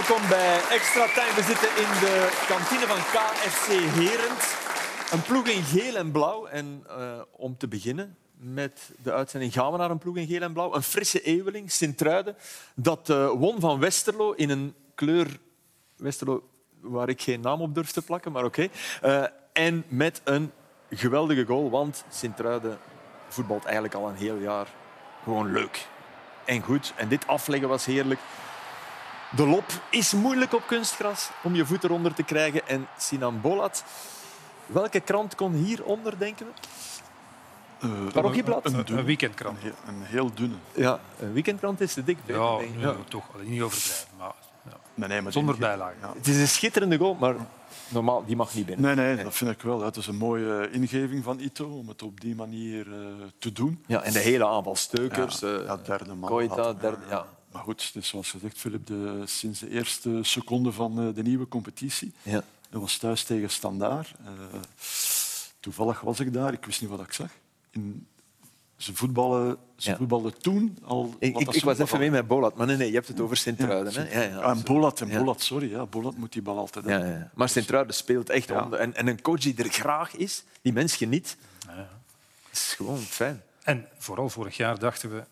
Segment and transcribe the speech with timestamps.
[0.00, 1.34] Welkom bij Extra Time.
[1.34, 4.42] We zitten in de kantine van KFC Herent.
[5.12, 6.46] Een ploeg in geel en blauw.
[6.46, 10.40] En uh, om te beginnen met de uitzending gaan we naar een ploeg in geel
[10.40, 10.74] en blauw.
[10.74, 12.36] Een frisse eeuweling, Sint-Truiden,
[12.74, 15.38] dat uh, won van Westerlo in een kleur...
[15.96, 16.48] Westerlo
[16.80, 18.68] waar ik geen naam op durf te plakken, maar oké.
[19.04, 20.52] Uh, en met een
[20.90, 22.78] geweldige goal, want Sint-Truiden
[23.28, 24.66] voetbalt eigenlijk al een heel jaar
[25.24, 25.86] gewoon leuk
[26.44, 26.92] en goed.
[26.96, 28.20] En dit afleggen was heerlijk.
[29.36, 32.68] De lop is moeilijk op kunstgras om je voet eronder te krijgen.
[32.68, 33.84] En Sinan Bolat,
[34.66, 36.52] welke krant kon hieronder, denken we?
[37.86, 38.66] Uh, Parochieblad?
[38.66, 39.58] Een, een, een, weekendkrant.
[39.64, 40.54] Een, een, heel dunne.
[40.74, 42.18] Ja, een weekendkrant is te dik.
[42.24, 42.70] Ja, ik.
[42.78, 42.94] ja.
[43.08, 43.24] toch.
[43.44, 44.08] Niet overdrijven.
[44.18, 44.76] Maar, ja.
[44.94, 45.94] nee, nee, maar Zonder bijlage.
[46.00, 46.12] Ja.
[46.16, 47.34] Het is een schitterende goal, maar
[47.88, 48.84] normaal, die mag niet binnen.
[48.84, 49.24] Nee, nee, nee.
[49.24, 49.80] dat vind ik wel.
[49.80, 52.96] Het is een mooie ingeving van Ito om het op die manier uh,
[53.38, 53.84] te doen.
[53.86, 54.76] Ja, en de hele aanval.
[54.76, 56.28] Steukers, ja, ja, derde man.
[56.28, 57.04] Koita, derde...
[57.08, 57.26] Ja.
[57.52, 61.48] Maar goed, het is zoals gezegd, Philip, de, sinds de eerste seconde van de nieuwe
[61.48, 62.12] competitie.
[62.22, 62.44] Ja.
[62.70, 64.14] Dat was thuis tegen Standaard.
[64.24, 64.60] Uh,
[65.60, 67.30] toevallig was ik daar, ik wist niet wat ik zag.
[67.70, 68.06] In,
[68.76, 70.30] ze voetballen, ze ja.
[70.40, 71.14] toen al...
[71.18, 73.36] Ik, ik, ik was even mee met Bolat, maar nee, nee, je hebt het over
[73.36, 73.92] Sint-Truiden.
[73.92, 74.22] Ja, hè?
[74.22, 75.70] Ja, ja, en Bolat, en Bolat, sorry.
[75.70, 77.30] Ja, Bolat moet die bal altijd ja, ja.
[77.34, 78.78] Maar Sint-Truiden speelt echt onder.
[78.78, 81.88] En, en een coach die er graag is, die mens geniet, ja.
[82.50, 83.42] is gewoon fijn.
[83.62, 85.24] En vooral vorig jaar dachten we,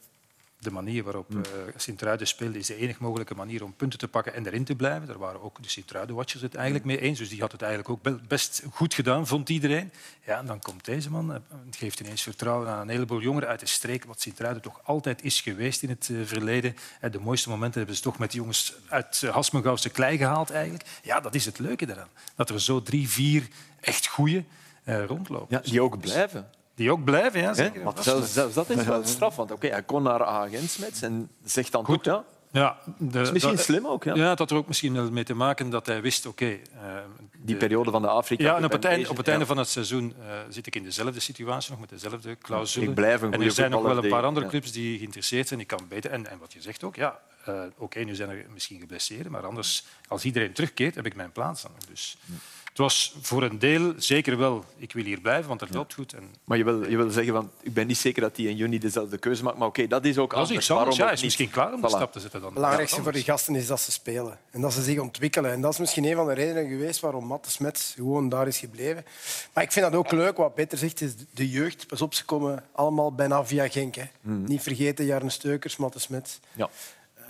[0.58, 1.40] de manier waarop uh,
[1.76, 5.06] Sint-Truiden speelde is de enige mogelijke manier om punten te pakken en erin te blijven.
[5.06, 7.18] Daar waren ook de Sint-Truiden-watchers het eigenlijk mee eens.
[7.18, 9.92] Dus die had het eigenlijk ook best goed gedaan, vond iedereen.
[10.26, 13.60] Ja, en dan komt deze man en geeft ineens vertrouwen aan een heleboel jongeren uit
[13.60, 16.76] de streek, wat Sint-Truiden toch altijd is geweest in het uh, verleden.
[17.00, 20.50] En de mooiste momenten hebben ze toch met die jongens uit uh, Hasmengouwse klei gehaald
[20.50, 20.84] eigenlijk.
[21.02, 22.10] Ja, dat is het leuke daaraan.
[22.34, 23.48] Dat er zo drie, vier
[23.80, 24.44] echt goeie
[24.84, 25.56] rondlopen.
[25.56, 26.50] Ja, die ook blijven.
[26.78, 27.84] Die ook blijven, ja, zeker.
[27.84, 29.36] Maar zelfs, zelfs dat is wel straf.
[29.36, 32.24] Want okay, hij kon naar Agensmets en zegt dan Goed, ja.
[32.50, 34.04] Ja, de, dat is misschien dat, slim ook.
[34.04, 34.14] Ja.
[34.14, 36.44] ja, dat had er ook misschien mee te maken dat hij wist, oké...
[36.44, 36.98] Okay, uh,
[37.38, 38.44] die periode van de Afrika.
[38.44, 40.82] Ja, en op het, einde, op het einde van het seizoen uh, zit ik in
[40.82, 42.86] dezelfde situatie, nog met dezelfde clausule.
[42.86, 44.50] Ik blijf een en er zijn nog wel een paar andere ja.
[44.50, 45.60] clubs die geïnteresseerd zijn.
[45.60, 46.10] Ik kan beter.
[46.10, 49.28] En, en wat je zegt ook, ja, uh, oké, okay, nu zijn er misschien geblesseerd,
[49.28, 51.72] maar anders, als iedereen terugkeert, heb ik mijn plaats dan.
[51.88, 52.16] Dus...
[52.24, 52.34] Ja.
[52.78, 56.12] Het was voor een deel zeker wel, ik wil hier blijven, want het loopt goed.
[56.12, 56.34] En...
[56.44, 58.78] Maar je wil, je wil zeggen, van, ik ben niet zeker dat hij in juni
[58.78, 60.66] dezelfde keuze maakt, maar oké, okay, dat is ook anders.
[60.66, 61.90] Dat is, ja, hij is misschien klaar om de voilà.
[61.90, 62.40] stap te zetten.
[62.40, 62.48] Dan.
[62.48, 65.52] Het belangrijkste voor die gasten is dat ze spelen en dat ze zich ontwikkelen.
[65.52, 68.58] En dat is misschien een van de redenen geweest waarom Matte Smets gewoon daar is
[68.58, 69.04] gebleven.
[69.52, 71.86] Maar ik vind dat ook leuk, wat Peter zegt, is de jeugd.
[71.86, 73.94] Pas op, ze komen allemaal bijna via Genk.
[73.94, 74.04] Hè.
[74.20, 74.44] Mm.
[74.44, 76.40] Niet vergeten, Jarne Steukers, Matte Smets.
[76.52, 76.68] Ja.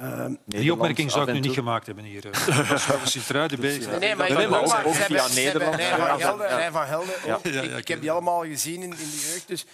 [0.00, 2.24] Uh, die opmerking zou ik nu niet gemaakt hebben hier.
[2.70, 6.40] Als we Sint-Truiden bezig Nee, nee, maar, nee, maar ook, ook via hebben, Nederland.
[6.40, 9.48] Rijn van Helden ik, ik heb die allemaal gezien in, in de jeugd.
[9.48, 9.66] Dus,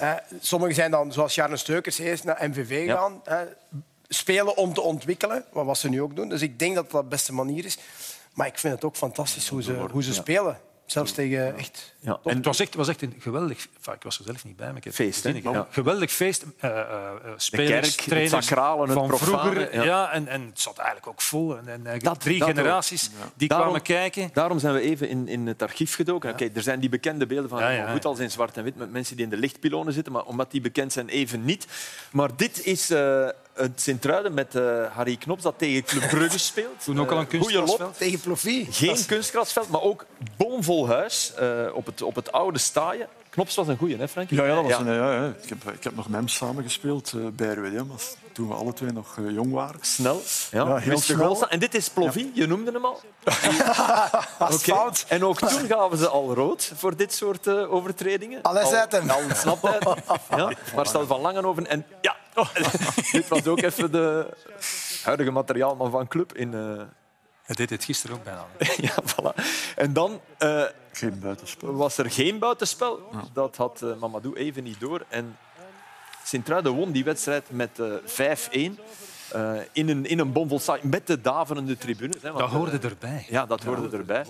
[0.00, 3.22] uh, sommigen zijn dan, zoals Jarne Steukers, eerst naar MVV gaan.
[3.28, 3.40] Uh,
[4.08, 6.28] spelen om te ontwikkelen, wat ze nu ook doen.
[6.28, 7.78] Dus ik denk dat dat de beste manier is.
[8.34, 10.60] Maar ik vind het ook fantastisch hoe ze, hoe ze spelen.
[10.90, 11.94] Zelfs tegen echt...
[12.00, 12.18] Ja.
[12.24, 13.66] En het was echt, was echt een geweldig...
[13.76, 15.24] Enfin, ik was er zelf niet bij, maar ik heb feest.
[15.24, 15.66] Ja.
[15.70, 16.44] Geweldig feest.
[16.64, 19.74] Uh, uh, spelers, kerk, trainers het sacrale, het van profane, vroeger.
[19.74, 19.82] Ja.
[19.82, 20.10] Ja.
[20.12, 21.56] en, en het zat eigenlijk ook vol.
[21.58, 24.30] En, en Dat- drie dat generaties die Daarom- kwamen kijken.
[24.32, 26.30] Daarom zijn we even in, in het archief gedoken.
[26.30, 28.90] Oké, er zijn die bekende beelden van Ja, goed als in zwart en wit met
[28.92, 31.66] mensen die in de lichtpilonen zitten, maar omdat die bekend zijn, even niet.
[32.10, 33.28] Maar dit is eh,
[33.74, 36.84] Sint-Truiden met eh, Harry Knops dat tegen Club Brugge speelt.
[36.84, 37.98] Toen ook al een Eh, kunstgrasveld.
[37.98, 38.66] Tegen Plofie.
[38.70, 43.08] Geen kunstgrasveld, maar ook bomvol huis eh, op, het, op het oude staaien.
[43.30, 44.36] Knops was een goeie, hè, Frankie?
[44.36, 45.26] Ja, ja, dat was Een, ja, ja.
[45.42, 48.72] Ik, heb, ik heb nog met hem samengespeeld uh, bij RWDM, als- toen we alle
[48.72, 49.78] twee nog uh, jong waren.
[49.80, 50.22] Snel.
[50.50, 51.48] Ja, Ja, heel snel.
[51.48, 53.00] En dit is Plovy, je noemde hem al.
[54.38, 54.72] Dat is Oké.
[54.72, 55.04] fout.
[55.08, 58.42] En ook toen gaven ze al rood voor dit soort eh, overtredingen.
[58.42, 59.10] Alles Al- uit hem.
[59.10, 59.80] Al snap.
[60.36, 61.66] Ja, Marcel van Langenhoven.
[61.66, 62.16] En ja,
[63.12, 64.26] dit was ook even de
[65.04, 66.36] huidige materiaalman van club.
[66.36, 66.54] In,
[67.48, 68.46] Hij deed het gisteren ook bijna.
[68.88, 69.34] ja, voilà.
[69.76, 70.62] En dan eh,
[70.92, 71.74] Geen buitenspel.
[71.74, 73.00] was er geen buitenspel.
[73.32, 75.04] Dat had eh, Mamadou even niet door.
[75.08, 75.36] En
[76.24, 78.80] Sint-Truiden won die wedstrijd met eh 5-1.
[79.32, 82.22] eh, in een, in een bomvol met de daverende tribunes.
[82.22, 83.26] Hè, want, Dat hoorde erbij.
[83.28, 84.24] Ja, dat hoorde erbij.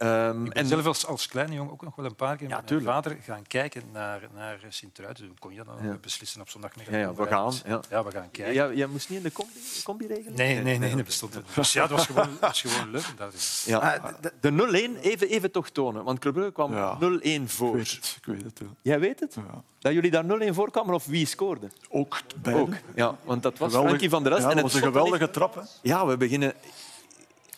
[0.00, 0.28] Bij.
[0.28, 2.48] Ehm, Ik ben en zelf als, als kleine jongen ook nog wel een paar keer
[2.48, 5.26] Ja, met mijn vader gaan kijken naar, naar Sint-Truiden.
[5.26, 5.96] Hoe kon je dan Ja.
[6.00, 6.94] beslissen op zondagmiddag?
[6.94, 7.80] Ja, ja, we gaan, ja.
[7.90, 8.54] Ja, we gaan kijken.
[8.54, 9.52] Ja, jij moest niet in de combi,
[9.84, 10.34] combi regelen?
[10.36, 11.44] Nee, nee, nee, dat bestond niet.
[11.54, 13.12] Dus ja, dat was gewoon, dat was gewoon leuk.
[13.16, 13.64] Dat is...
[13.66, 13.78] Ja.
[13.78, 14.50] Ah, de- De
[14.96, 16.04] 0-1, even, even toch tonen.
[16.04, 16.96] Want Club Brugge kwam Ja.
[17.00, 17.74] 0-1 Ik voor.
[17.76, 18.16] weet het.
[18.18, 18.66] Ik weet het ja.
[18.82, 19.34] Jij weet het?
[19.34, 19.62] Ja.
[19.78, 21.68] Dat jullie daar 0-1 voor kwamen of wie scoorde?
[21.88, 22.60] Ook beide.
[22.60, 22.72] Ook.
[22.94, 23.88] Ja, want dat was Geweldig.
[23.88, 24.44] Frankie van der Rest.
[24.44, 25.54] Ja, en dat het was een geweldige trap.
[25.54, 25.60] Hè.
[25.82, 26.54] Ja, we beginnen...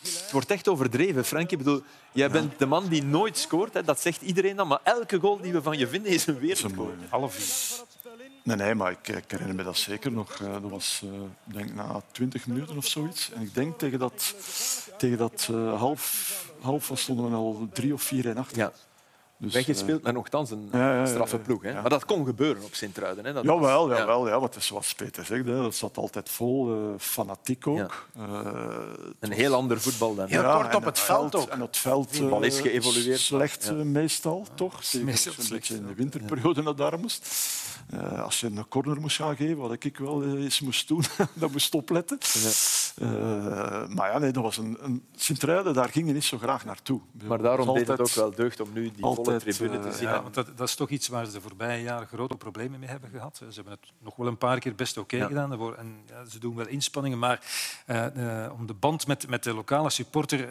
[0.02, 1.58] Het wordt echt overdreven, Frankie.
[1.58, 1.82] Ik bedoel,
[2.12, 3.75] jij bent de man die nooit scoort.
[3.75, 3.82] Hè.
[3.82, 4.69] Dat zegt iedereen dan.
[4.69, 6.94] Maar elke goal die we van je vinden is een Dat is een wereldgoal.
[7.08, 7.84] Alle vier.
[8.43, 10.38] Nee, nee, maar ik, ik, herinner me dat zeker nog.
[10.38, 11.10] Uh, dat was uh,
[11.44, 13.31] denk na twintig minuten of zoiets.
[13.32, 14.34] En ik denk tegen dat,
[14.99, 18.56] tegen dat uh, half, half stonden we al drie of vier en achter.
[18.56, 18.72] Ja.
[19.42, 21.62] Dus, Weggespeeld, uh, maar nogthans een ja, ja, straffe ploeg.
[21.62, 21.72] Hè?
[21.72, 23.24] Maar dat kon gebeuren op Sint-Truiden.
[23.24, 23.32] Hè?
[23.32, 24.40] Dat jawel, was, jawel, ja.
[24.40, 25.44] wat is zoals Peter zegt.
[25.44, 25.62] Hè.
[25.62, 28.06] Dat zat altijd vol, uh, fanatiek ook.
[28.18, 28.24] Uh,
[29.20, 29.38] een was...
[29.38, 30.28] heel ander voetbal dan.
[30.28, 31.48] Heel kort op het veld ook.
[31.48, 33.20] En het veld uh, is geëvolueerd.
[33.20, 34.80] Slecht meestal, toch?
[34.92, 37.28] Meestal een beetje in de winterperiode naar daar moest.
[37.94, 41.04] Uh, als je een corner moest gaan geven, wat ik wel eens moest doen,
[41.34, 42.18] dat moest opletten.
[42.20, 42.50] Ja.
[42.96, 46.64] Uh, maar ja, nee, dat was een, een Sint-Truiden, daar ging je niet zo graag
[46.64, 47.00] naartoe.
[47.24, 49.96] Maar daarom altijd, deed het ook wel deugd om nu die altijd, volle tribune te
[49.96, 50.08] zien.
[50.08, 52.88] Ja, want dat, dat, is toch iets waar ze de voorbije jaren grote problemen mee
[52.88, 53.36] hebben gehad.
[53.36, 55.26] Ze hebben het nog wel een paar keer best oké okay ja.
[55.26, 55.76] gedaan.
[55.76, 57.40] En, ja, ze doen wel inspanningen, maar
[57.86, 60.48] uh, om de band met, met de lokale supporter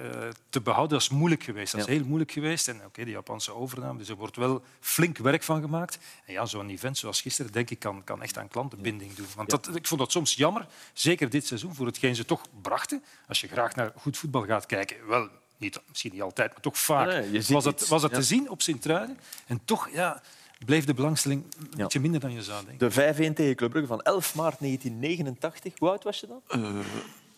[0.49, 1.71] te behouden, dat is moeilijk geweest.
[1.71, 2.67] Dat is heel moeilijk geweest.
[2.67, 5.99] En oké, okay, de Japanse overname, dus er wordt wel flink werk van gemaakt.
[6.25, 9.25] En ja, zo'n event zoals gisteren, denk ik, kan, kan echt aan klantenbinding doen.
[9.35, 13.03] Want dat, ik vond dat soms jammer, zeker dit seizoen, voor hetgeen ze toch brachten.
[13.27, 16.77] Als je graag naar goed voetbal gaat kijken, wel niet, misschien niet altijd, maar toch
[16.77, 18.17] vaak nee, was het, was het ja.
[18.17, 19.17] te zien op Sint-Truiden.
[19.47, 20.21] En toch ja,
[20.65, 21.83] bleef de belangstelling een ja.
[21.83, 22.89] beetje minder dan je zou denken.
[22.89, 25.73] De 5-1 tegen Club Brugge van 11 maart 1989.
[25.77, 26.41] Hoe oud was je dan?
[26.61, 26.79] Uh,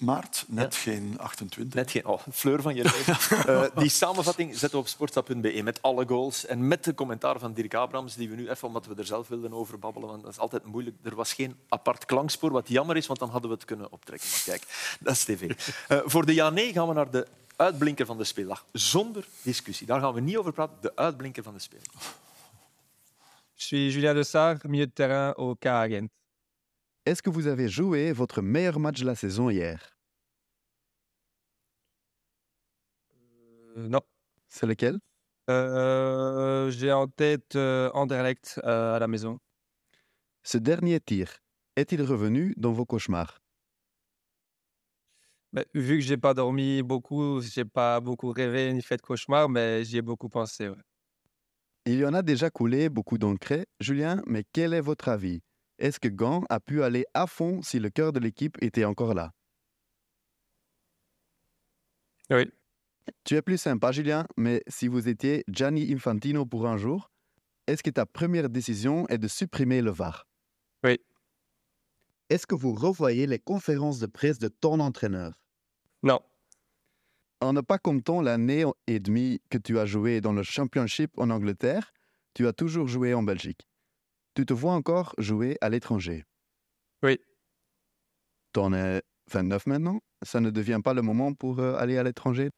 [0.03, 1.73] maart, net geen 28.
[1.73, 3.17] Net geen, oh, fleur van je leven.
[3.49, 7.53] uh, die samenvatting zetten we op sportstap.be met alle goals en met de commentaar van
[7.53, 10.31] Dirk Abrams, die we nu even, omdat we er zelf wilden over babbelen, want dat
[10.31, 10.95] is altijd moeilijk.
[11.03, 14.29] Er was geen apart klankspoor, wat jammer is, want dan hadden we het kunnen optrekken.
[14.29, 15.41] Maar kijk, dat is tv.
[15.89, 18.65] Uh, voor de ja-nee gaan we naar de uitblinker van de speeldag.
[18.71, 19.87] Zonder discussie.
[19.87, 20.77] Daar gaan we niet over praten.
[20.81, 22.21] De uitblinker van de speeldag.
[23.53, 25.65] Je suis Julien Dessart, milieu de terrain au K
[27.03, 29.92] Est-ce que vous avez joué votre meilleur match de la saison hier
[33.75, 34.01] non.
[34.47, 34.99] C'est lequel?
[35.49, 39.39] Euh, J'ai en tête euh, Anderlecht euh, à la maison.
[40.43, 41.39] Ce dernier tir,
[41.75, 43.39] est-il revenu dans vos cauchemars?
[45.51, 49.49] Bah, Vu que j'ai pas dormi beaucoup, j'ai pas beaucoup rêvé ni fait de cauchemars,
[49.49, 50.69] mais j'y ai beaucoup pensé.
[50.69, 50.75] Ouais.
[51.85, 55.39] Il y en a déjà coulé beaucoup d'encre, Julien, mais quel est votre avis?
[55.79, 59.13] Est-ce que Gant a pu aller à fond si le cœur de l'équipe était encore
[59.13, 59.31] là?
[62.29, 62.51] Oui,
[63.23, 67.11] tu es plus sympa, Julien, mais si vous étiez Gianni Infantino pour un jour,
[67.67, 70.27] est-ce que ta première décision est de supprimer le VAR?
[70.83, 70.99] Oui.
[72.29, 75.39] Est-ce que vous revoyez les conférences de presse de ton entraîneur?
[76.01, 76.19] Non.
[77.41, 81.29] En ne pas comptant l'année et demie que tu as joué dans le Championship en
[81.29, 81.93] Angleterre,
[82.33, 83.67] tu as toujours joué en Belgique.
[84.33, 86.25] Tu te vois encore jouer à l'étranger?
[87.03, 87.19] Oui.
[88.57, 89.99] en es 29 maintenant?
[90.23, 92.49] Ça ne devient pas le moment pour euh, aller à l'étranger?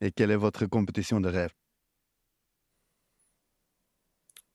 [0.00, 1.52] Et quelle est votre compétition de rêve?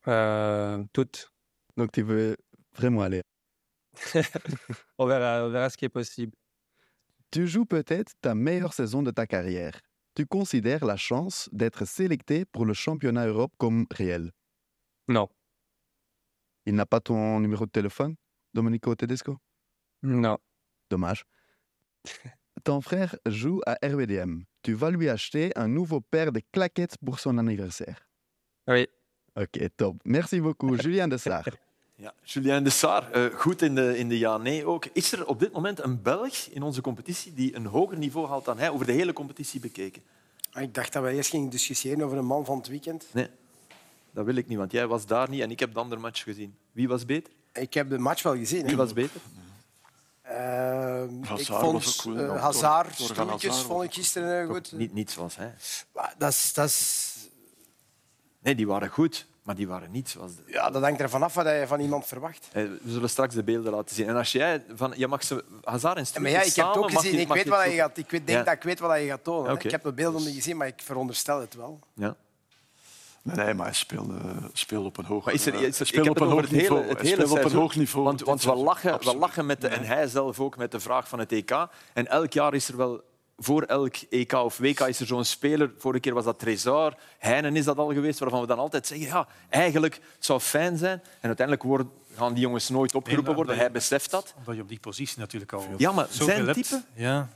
[0.07, 1.31] Euh, Toutes.
[1.77, 2.37] Donc tu veux
[2.75, 3.21] vraiment aller
[4.97, 6.33] on, verra, on verra ce qui est possible.
[7.31, 9.79] Tu joues peut-être ta meilleure saison de ta carrière.
[10.15, 14.31] Tu considères la chance d'être sélecté pour le championnat Europe comme réel?
[15.07, 15.27] Non.
[16.65, 18.15] Il n'a pas ton numéro de téléphone,
[18.53, 19.37] Domenico Tedesco?
[20.03, 20.37] Non.
[20.89, 21.25] Dommage.
[22.63, 24.43] Ton frère joue à RWDM.
[24.63, 28.07] Tu vas lui acheter un nouveau paire de claquettes pour son anniversaire.
[28.65, 28.87] Oui.
[29.35, 29.97] Oké, top.
[30.05, 30.75] Merci beaucoup.
[30.81, 31.45] Julien de Saar.
[31.95, 34.85] Ja, Julien de Saar, uh, goed in de, in de ja-nee ook.
[34.93, 38.45] Is er op dit moment een Belg in onze competitie die een hoger niveau haalt
[38.45, 40.01] dan hij, over de hele competitie bekeken?
[40.51, 43.05] Ah, ik dacht dat we eerst gingen discussiëren over een man van het weekend.
[43.11, 43.27] Nee,
[44.11, 46.23] dat wil ik niet, want jij was daar niet en ik heb de andere match
[46.23, 46.55] gezien.
[46.71, 47.33] Wie was beter?
[47.53, 48.65] Ik heb de match wel gezien.
[48.65, 49.21] Wie was beter?
[50.31, 51.03] Uh,
[51.37, 54.71] ik vond uh, Hazard, stoeltjes vond ik gisteren goed.
[54.71, 55.53] Niet, niet zoals hij.
[56.17, 57.11] Dat is, dat is...
[58.39, 60.35] Nee, die waren goed, maar die waren niet zoals...
[60.35, 60.43] De...
[60.45, 62.47] Ja, dat hangt er vanaf wat je van iemand verwacht.
[62.51, 64.07] We zullen straks de beelden laten zien.
[64.07, 64.63] En als jij...
[64.73, 67.13] Van, je mag ze Hazard en stoeltjes ja, ik heb het ook gezien.
[67.13, 68.43] Je, ik, weet wat je gaat, ik weet, denk ja.
[68.43, 69.51] dat ik weet wat je gaat tonen.
[69.51, 69.65] Okay.
[69.65, 71.79] Ik heb de beelden niet gezien, maar ik veronderstel het wel.
[71.93, 72.15] Ja.
[73.23, 74.19] Nee, maar hij speelde,
[74.53, 76.87] speelde op een hoog maar is er, is er, op een hoog niveau.
[76.87, 78.05] Het hele, op een hoog niveau.
[78.05, 81.07] Want, want we, lachen, we lachen met de, en hij zelf ook met de vraag
[81.07, 81.67] van het EK.
[81.93, 83.03] En elk jaar is er wel
[83.37, 85.71] voor elk EK of WK is er zo'n speler.
[85.77, 86.93] Vorige keer was dat Trezor.
[87.17, 90.77] Heinen is dat al geweest, waarvan we dan altijd zeggen ja, eigenlijk het zou fijn
[90.77, 91.01] zijn.
[91.19, 93.57] En uiteindelijk worden, gaan die jongens nooit opgeroepen worden.
[93.57, 94.33] Hij beseft dat.
[94.37, 96.83] Omdat je op die positie natuurlijk al Ja, maar zijn type...
[96.93, 97.29] Ja.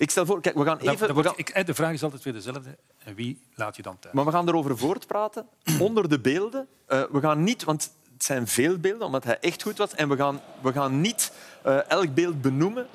[0.00, 1.14] Ik stel voor, kijk, we gaan even...
[1.14, 1.32] we gaan...
[1.36, 2.76] Ik, de vraag is altijd weer dezelfde.
[3.04, 4.14] En wie laat je dan thuis?
[4.14, 5.46] Maar we gaan erover voortpraten,
[5.78, 6.68] onder de beelden.
[6.88, 9.94] Uh, we gaan niet, want het zijn veel beelden, omdat hij echt goed was.
[9.94, 11.32] En we gaan, we gaan niet
[11.66, 12.86] uh, elk beeld benoemen.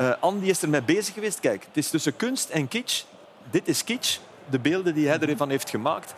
[0.00, 1.40] Uh, Andy is ermee bezig geweest.
[1.40, 3.04] Kijk, het is tussen kunst en kitsch.
[3.50, 4.18] Dit is kitsch,
[4.50, 6.14] de beelden die hij ervan heeft gemaakt.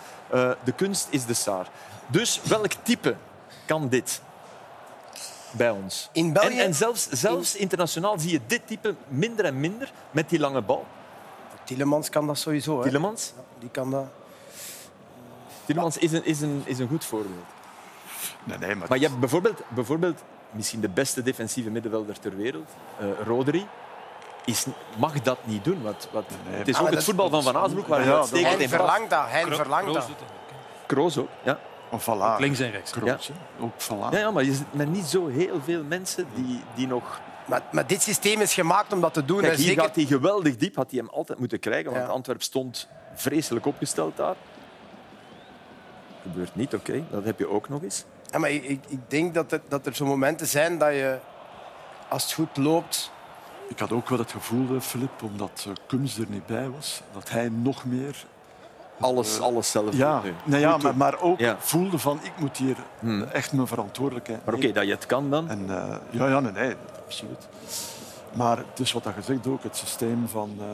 [0.64, 1.70] de kunst is de saar.
[2.06, 3.16] Dus welk type
[3.66, 4.22] kan dit
[5.52, 6.09] bij ons.
[6.12, 6.59] In België?
[6.59, 10.62] En, en zelfs, zelfs internationaal zie je dit type minder en minder met die lange
[10.62, 10.87] bal.
[11.64, 12.76] Tielemans kan dat sowieso.
[12.76, 12.83] Hè?
[12.83, 14.04] Tielemans, Die kan dat.
[15.64, 17.45] Tielemans is, een, is, een, is een goed voorbeeld.
[18.45, 22.69] Nee, nee, maar, Maar je hebt bijvoorbeeld, bijvoorbeeld misschien de beste defensieve middenvelder ter wereld,
[23.00, 23.66] uh, Rodri.
[24.45, 24.66] Is,
[24.99, 25.83] mag dat niet doen.
[25.83, 28.59] Wat, wat, het is Ah, ook het voetbal van Van Azenbroek waar Ja, hij uitstekend
[28.59, 29.25] Hij verlangt dat.
[29.28, 30.16] Hij verlangt Kroos dat.
[30.87, 31.28] Kroos ook.
[31.42, 31.59] Ja.
[31.90, 32.40] Maar voilà.
[32.40, 32.92] Links en rechts.
[33.61, 34.12] Ook voilà.
[34.12, 37.20] Ja, ja, maar je zit met niet zo heel veel mensen die, die nog...
[37.47, 39.40] Maar, maar dit systeem is gemaakt om dat te doen.
[39.40, 40.76] Kijk, hier Zeker gaat hij geweldig diep.
[40.76, 42.11] Had hij hem altijd moeten krijgen, want Ja.
[42.12, 44.35] Antwerp stond vreselijk opgesteld daar.
[46.23, 47.04] Gebeurt niet, oké.
[47.11, 48.04] Dat heb je ook nog eens.
[48.30, 51.18] Ja, maar ik, ik- ik denk dat er, dat er zo momenten zijn dat je,
[52.09, 53.11] als het goed loopt...
[53.68, 57.02] Ik had ook wel het gevoel, eh, Filip, omdat eh, Kums er niet bij was,
[57.12, 58.26] dat hij nog meer
[59.00, 61.57] Alles, alles zelf ja, doen nee, ja maar, maar ook Ja.
[61.59, 63.23] voelde van ik moet hier Hmm.
[63.23, 65.49] echt mijn verantwoordelijkheid Maar oké, dat je het kan dan.
[65.49, 67.49] En, eh, ja, ja, nee, nee, absoluut.
[68.33, 70.50] Maar het is wat je zegt ook, het systeem van...
[70.59, 70.64] eh,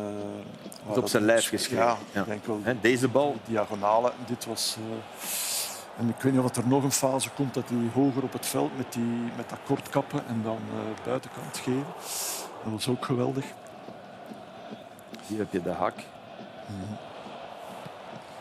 [0.84, 1.84] waar op dat- zijn lijf geschreven.
[1.84, 2.20] Ja, Ja.
[2.20, 2.60] ik denk wel.
[2.62, 4.76] Hè, deze bal, De diagonale, dit was...
[4.78, 8.32] eh, en ik weet niet of er nog een fase komt dat hij hoger op
[8.32, 11.84] het veld met, die, met dat kort kappen en dan eh, buitenkant geven.
[12.64, 13.44] Dat was ook geweldig.
[15.26, 15.94] hier heb je de hak.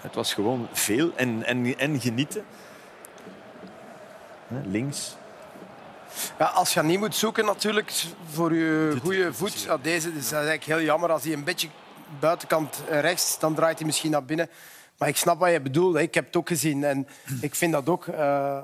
[0.05, 2.45] Het was gewoon veel en, en, en genieten.
[4.47, 5.15] Hè, Links.
[6.39, 7.91] Ja, als je niet moet zoeken natuurlijk
[8.31, 9.61] voor je goede voet.
[9.61, 11.11] Ja, deze dus dat is eigenlijk heel jammer.
[11.11, 11.67] Als hij een beetje
[12.19, 14.49] buitenkant rechts, dan draait hij misschien naar binnen.
[14.97, 15.95] Maar ik snap wat je bedoelt.
[15.95, 16.83] Ik heb het ook gezien.
[16.83, 17.07] En
[17.41, 18.63] ik vind dat ook eh, eh,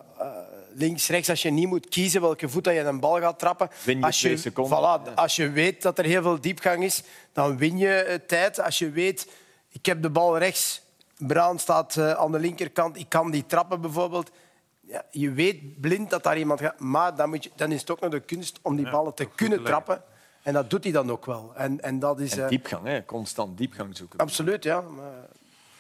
[0.74, 1.30] links, rechts.
[1.30, 3.70] Als je niet moet kiezen welke voet dat je een bal gaat trappen.
[3.84, 4.78] Win je als, twee je, seconden.
[4.78, 8.60] voilà, als je weet dat er heel veel diepgang is, dan win je tijd.
[8.60, 9.28] Als je weet,
[9.72, 10.81] ik heb de bal rechts,
[11.28, 14.32] Brown staat eh, aan de linkerkant, ik kan die trappen bijvoorbeeld.
[14.80, 17.92] Ja, je weet blind dat daar iemand gaat, maar dan, moet je, dan is het
[17.92, 20.04] ook nog de kunst om die ballen te kunnen trappen.
[20.44, 21.52] En dat doet hij dan ook wel.
[21.56, 23.06] En, en dat is En eh, diepgang, hè.
[23.06, 24.20] constant diepgang zoeken.
[24.20, 24.82] absoluut, ja.
[24.82, 25.28] Maar,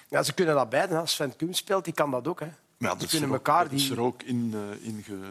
[0.07, 0.24] ja.
[0.24, 1.00] Ze kunnen dat beiden.
[1.00, 2.39] Als Sven Kuhn speelt, die kan dat ook.
[2.39, 2.48] Hè.
[2.81, 4.88] Ja, Die dat is kunnen er ook, elkaar dat is die- er ook in, eh,
[4.88, 5.29] in ge-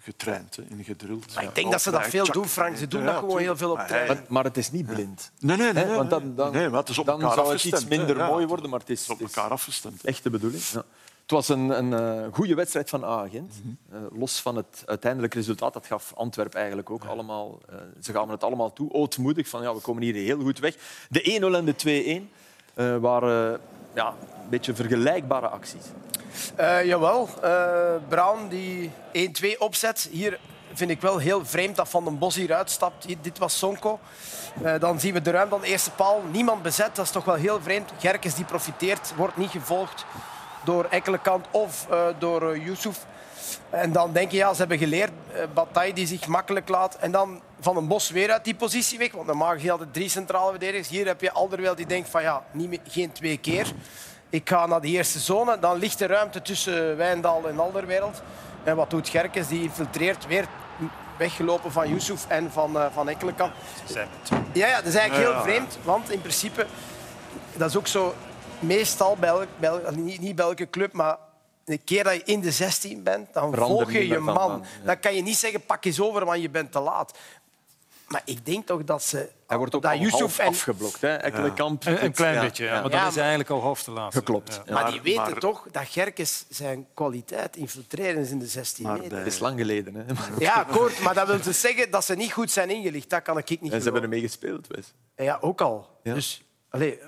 [0.00, 1.34] getraind, hè, in gedrild.
[1.34, 2.76] Maar ik denk dat ze dat veel doen, Frank.
[2.76, 4.18] Ze doen dat gewoon heel veel op training.
[4.18, 5.30] Maar, maar het is niet blind.
[5.38, 5.84] Nee, nee, nee.
[5.84, 8.26] Hè, want dan, dan, nee, maar het is op dan zou het iets minder Ja,
[8.28, 10.04] mooi worden, maar het is, is op elkaar afgestemd.
[10.04, 10.62] echt de bedoeling.
[10.62, 10.84] Ja.
[11.22, 13.54] Het was een, een eh, goede wedstrijd van A-agent.
[13.88, 14.18] Mhm.
[14.18, 17.60] los van het uiteindelijke resultaat, dat gaf Antwerp eigenlijk ook allemaal.
[17.68, 20.76] eh, ze gaven het allemaal toe, ootmoedig, van ja, we komen hier heel goed weg.
[21.08, 22.30] De 1-0 en de 2-1
[22.74, 23.60] eh, waren
[23.94, 24.06] ja,
[24.42, 25.84] een beetje vergelijkbare acties.
[26.56, 30.08] Eh, jawel, eh Brown die 1-2 opzet.
[30.10, 30.38] Hier
[30.72, 33.06] vind ik wel heel vreemd dat Van den Bos hier uitstapt.
[33.22, 34.00] Dit was Sonko.
[34.62, 36.22] Eh, dan zien we de ruimte aan de eerste paal.
[36.30, 37.92] Niemand bezet, dat is toch wel heel vreemd.
[37.98, 40.04] Gerkes die profiteert, wordt niet gevolgd
[40.64, 41.86] door Ekkelenkamp of
[42.18, 43.06] door uh, Yusuf.
[43.70, 45.10] En dan denk je, ja, ze hebben geleerd.
[45.54, 46.96] Bataille die zich makkelijk laat.
[46.96, 49.12] En dan Van den Bos weer uit die positie weg.
[49.12, 50.88] Want normaal heb je altijd drie centrale verdedigers.
[50.88, 53.72] Hier heb je Alderweireld die denkt van ja, niet meer, geen twee keer.
[54.30, 55.58] Ik ga naar de eerste zone.
[55.58, 58.22] Dan ligt de ruimte tussen Wijndal en Alderwereld.
[58.64, 59.48] En wat doet Gerkes?
[59.48, 60.46] Die infiltreert weer
[61.18, 63.52] weggelopen van Yusuf en van, uh, van Ekkelenkamp.
[64.52, 65.42] Ja, ja, dat is eigenlijk heel ja.
[65.42, 65.78] vreemd.
[65.82, 66.66] Want in principe,
[67.56, 68.14] dat is ook zo...
[68.58, 71.16] Meestal, bij elk- bij elk- niet, niet bij elke club, maar
[71.64, 74.62] een keer dat je in de 16 bent, dan volg je je van man.
[74.62, 74.84] ja.
[74.86, 77.18] Dan kan je niet zeggen, pak eens over, want je bent te laat.
[78.10, 79.28] Maar ik denk toch dat ze...
[79.46, 81.00] Hij wordt ook dat Yusuf en afgeblokt.
[81.00, 81.14] Hè.
[81.14, 81.84] Ekkelenkamp.
[81.86, 82.80] Een, een klein ja, beetje, ja.
[82.82, 84.12] maar Ja, dan is eigenlijk al half te laat.
[84.14, 84.62] Geklopt.
[84.66, 88.84] Maar Maar- die weten maar- toch dat Gerkes zijn kwaliteit infiltreren is in de 16
[88.86, 89.18] Maar meter.
[89.18, 89.94] Het is lang geleden.
[89.94, 90.02] Hè.
[90.38, 93.10] Ja, akkoord, maar dat wil dus zeggen dat ze niet goed zijn ingelicht.
[93.10, 94.66] Dat kan ik niet En ze hebben ermee gespeeld.
[94.66, 94.92] Wes.
[95.16, 95.98] Ja, ook al.
[96.02, 96.14] Ja.
[96.14, 96.98] Dus, allee,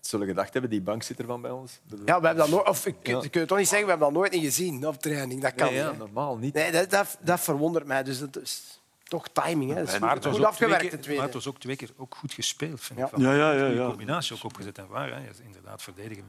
[0.00, 1.80] Zullen gedacht hebben, die bankzitter van bij ons.
[1.88, 3.20] ja, we hebben dat nooit, of ik Ja.
[3.30, 5.42] kun je toch niet zeggen, we hebben dat nooit niet gezien op training.
[5.42, 6.54] Dat kan Nee, ja, normaal niet.
[6.54, 8.02] Nee, dat, dat, dat verwondert mij.
[8.02, 8.80] Dus dat is
[9.12, 9.70] toch timing.
[9.70, 9.76] Hè.
[9.76, 11.46] Dat is Maar Maar het was goed ook twee afgewerkt, keer- de maar het was
[11.48, 12.80] ook twee keer ook goed gespeeld.
[12.80, 13.04] Vind Ja.
[13.04, 13.22] ik, van.
[13.22, 13.86] Ja, ja, ja, ja.
[13.86, 15.08] combinatie ook opgezet en waar.
[15.08, 15.20] Hè.
[15.44, 16.24] Inderdaad, verdedigen.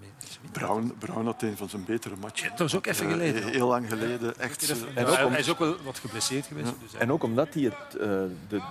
[0.52, 2.50] Brown, Brown had een van zijn betere matchen.
[2.50, 3.44] dat was ook even Eh, geleden.
[3.48, 4.40] Heel lang geleden.
[4.40, 6.74] Echt, eh, En ook hij, om- hij is ook wel wat geblesseerd geweest.
[6.82, 8.08] Dus En ook omdat hij het, eh,
[8.48, 8.62] de,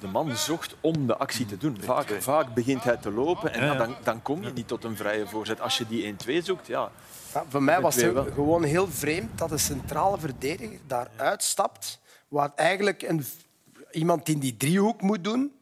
[0.00, 1.76] de man zocht om de actie te doen.
[1.80, 3.78] Vaak, vaak begint hij te lopen en Ja, ja, ja.
[3.78, 5.60] dan, dan kom je niet tot een vrije voorzet.
[5.60, 6.90] Als je die 1-2 zoekt, ja.
[7.34, 12.52] Ja, voor mij was het gewoon heel vreemd dat een centrale verdediger daar uitstapt, waar
[12.56, 13.24] eigenlijk een,
[13.92, 15.52] iemand in die driehoek moet doen,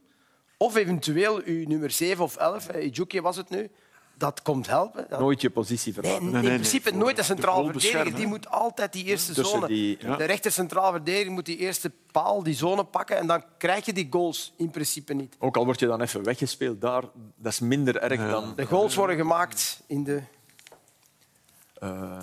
[0.57, 3.71] of eventueel uw nummer 7 of 11, eh, Ijuki was het nu,
[4.17, 5.07] dat komt helpen.
[5.09, 6.27] Dat- nooit je positie veranderen.
[6.27, 6.53] in nee, nee.
[6.53, 8.15] principe nooit de goal verdediger.
[8.15, 9.67] Die moet altijd die eerste zone...
[9.67, 10.17] die- Ja.
[10.17, 13.93] De rechter centrale verdediger moet die eerste paal, die zone pakken en dan krijg je
[13.93, 15.37] die goals in principe niet.
[15.39, 17.03] Ook al word je dan even weggespeeld daar,
[17.37, 18.31] dat is minder erg Ja.
[18.31, 18.53] dan...
[18.57, 20.23] De goals worden gemaakt in de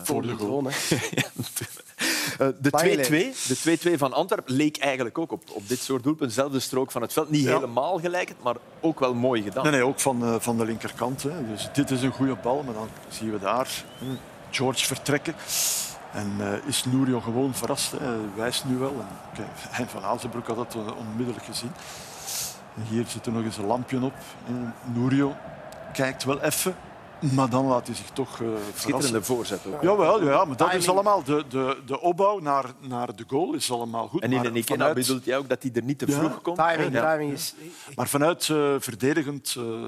[0.04, 0.64] voor de goal.
[2.42, 3.34] Uh, de
[3.94, 6.36] 2-2 van Antwerpen leek eigenlijk ook op, op dit soort doelpunten.
[6.36, 7.30] Zelfde strook van het veld.
[7.30, 9.64] Niet helemaal gelijk, maar ook wel mooi gedaan.
[9.64, 11.24] Nee, nee ook van, uh, van de linkerkant.
[11.24, 11.48] Hè.
[11.48, 13.84] Dus dit is een goede bal, maar dan zien we daar
[14.50, 15.36] George vertrekken.
[16.14, 16.32] En
[16.66, 17.92] is Nourio gewoon verrast.
[17.92, 18.16] Hè.
[18.36, 18.94] Wijst nu wel.
[19.00, 19.08] En,
[19.70, 21.72] Hein van Azenbroek had dat onmiddellijk gezien.
[22.76, 24.14] En hier zit er nog eens een lampje op.
[24.94, 25.36] Nourio
[25.94, 26.76] kijkt wel even.
[27.34, 29.82] Maar dan laat hij zich toch uh, Schitterende voorzet ook.
[29.82, 33.72] Jawel, ja, maar dat is allemaal de, de, de opbouw naar, naar de goal is
[33.72, 34.22] allemaal goed.
[34.22, 34.96] En in een Ikena vanuit...
[34.96, 36.40] bedoelt jij ook dat hij er niet te vroeg ja.
[36.42, 36.58] komt?
[36.58, 37.12] Timing, ja.
[37.12, 37.56] timing is...
[37.96, 39.86] Maar vanuit uh, verdedigend uh,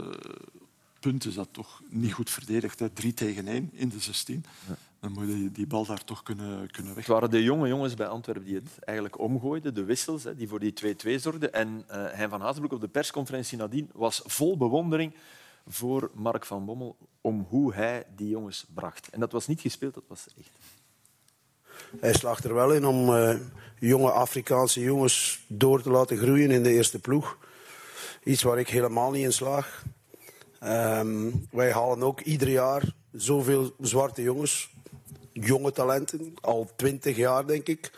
[1.00, 2.80] punt is dat toch niet goed verdedigd.
[2.80, 2.90] Hè.
[2.90, 4.46] 3 tegen 1 in de 16.
[4.68, 4.76] Ja.
[5.00, 7.06] Dan moet je die bal daar toch kunnen, kunnen weg.
[7.06, 10.48] Het waren de jonge jongens bij Antwerpen die het eigenlijk omgooiden, de wissels, hè, die
[10.48, 10.74] voor die
[11.18, 11.54] 2-2 zorgden.
[11.54, 15.14] En uh, Hein van Hazenbroek op de persconferentie nadien was vol bewondering
[15.68, 19.10] voor Mark van Bommel om hoe hij die jongens bracht.
[19.10, 20.52] En dat was niet gespeeld, dat was echt.
[22.00, 23.40] Hij slaagt er wel in om uh,
[23.80, 27.38] jonge Afrikaanse jongens door te laten groeien in de eerste ploeg.
[28.24, 29.84] Iets waar ik helemaal niet in slaag.
[30.64, 34.70] Um, wij halen ook ieder jaar zoveel zwarte jongens,
[35.32, 37.92] jonge talenten, al twintig jaar denk ik.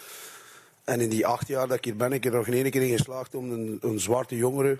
[0.83, 2.97] En in die acht jaar dat ik hier ben, ik er nog één keer in
[2.97, 4.79] geslaagd om een, een zwarte jongere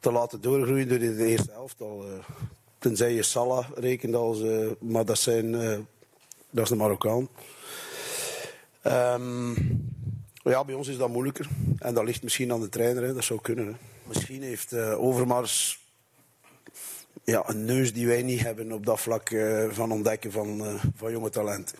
[0.00, 2.06] te laten doorgroeien door in de eerste helft al.
[2.06, 2.18] Uh,
[2.78, 5.78] tenzij je Salah rekent als, uh, maar dat, zijn, uh,
[6.50, 7.28] dat is een Marokkaan.
[8.84, 9.54] Um,
[10.42, 11.48] ja, bij ons is dat moeilijker.
[11.78, 13.14] En dat ligt misschien aan de trainer, hè.
[13.14, 13.66] dat zou kunnen.
[13.66, 13.72] Hè.
[14.02, 15.80] Misschien heeft Overmars
[17.24, 19.34] ja, een neus die wij niet hebben op dat vlak
[19.70, 21.78] van ontdekken van, van jonge talenten.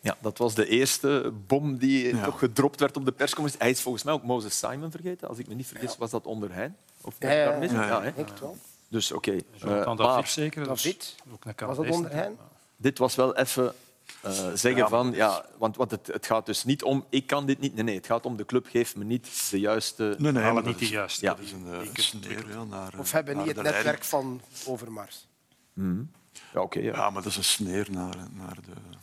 [0.00, 3.62] Ja, dat was de eerste bom die toch gedropt werd op de persconferentie.
[3.62, 5.28] Hij is volgens mij ook Moses Simon vergeten.
[5.28, 6.76] Als ik me niet vergis, was dat onder hen.
[7.06, 7.62] Of ja, ja, ja.
[7.62, 8.56] ja, ja wel.
[8.88, 9.42] Dus oké.
[9.60, 9.78] Okay.
[9.78, 10.68] Uh, David zeker.
[10.68, 11.16] Dus David.
[11.56, 12.36] Was dat onder hen?
[12.76, 13.74] Dit was wel even
[14.24, 15.12] uh, zeggen ja, van...
[15.12, 17.74] Ja, want, want het, het, gaat dus niet om ik kan dit niet.
[17.74, 20.14] Nee, nee, het gaat om de club geeft me niet de juiste...
[20.18, 21.24] Nee, nee, maar niet de juiste.
[21.24, 21.34] Ja.
[21.34, 24.04] Dat is een, uh, sneer, ja, naar, Of hebben niet het netwerk leiding.
[24.04, 25.26] van Overmars.
[25.72, 26.10] Mm.
[26.52, 26.94] Ja, okay, ja.
[26.94, 28.96] ja, maar dat is een sneer naar, naar de...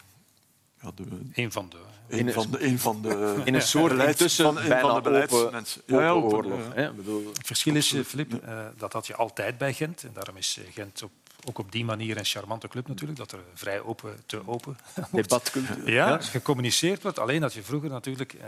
[0.83, 1.03] Ja, de...
[1.33, 4.79] Een van de een, van de, een van de in een soort beleids, van, bijna
[4.79, 5.81] van de beleidsmensen.
[5.85, 6.59] Ja, ja, oorlog.
[6.75, 6.93] Ja.
[7.33, 10.03] Het verschil is, Filip, uh, dat had je altijd bij Gent.
[10.03, 11.11] En daarom is eh, Gent op,
[11.47, 13.19] ook op die manier een charmante club natuurlijk.
[13.19, 14.77] Dat er vrij open, te open
[15.11, 17.19] debatcultuur ja, ja, gecommuniceerd wordt.
[17.19, 18.41] Alleen dat je vroeger natuurlijk uh,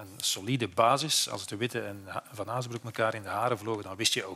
[0.00, 3.96] een solide basis, als de Witte en Van Azenbroek elkaar in de haren vlogen, dan
[3.96, 4.32] wist je oké,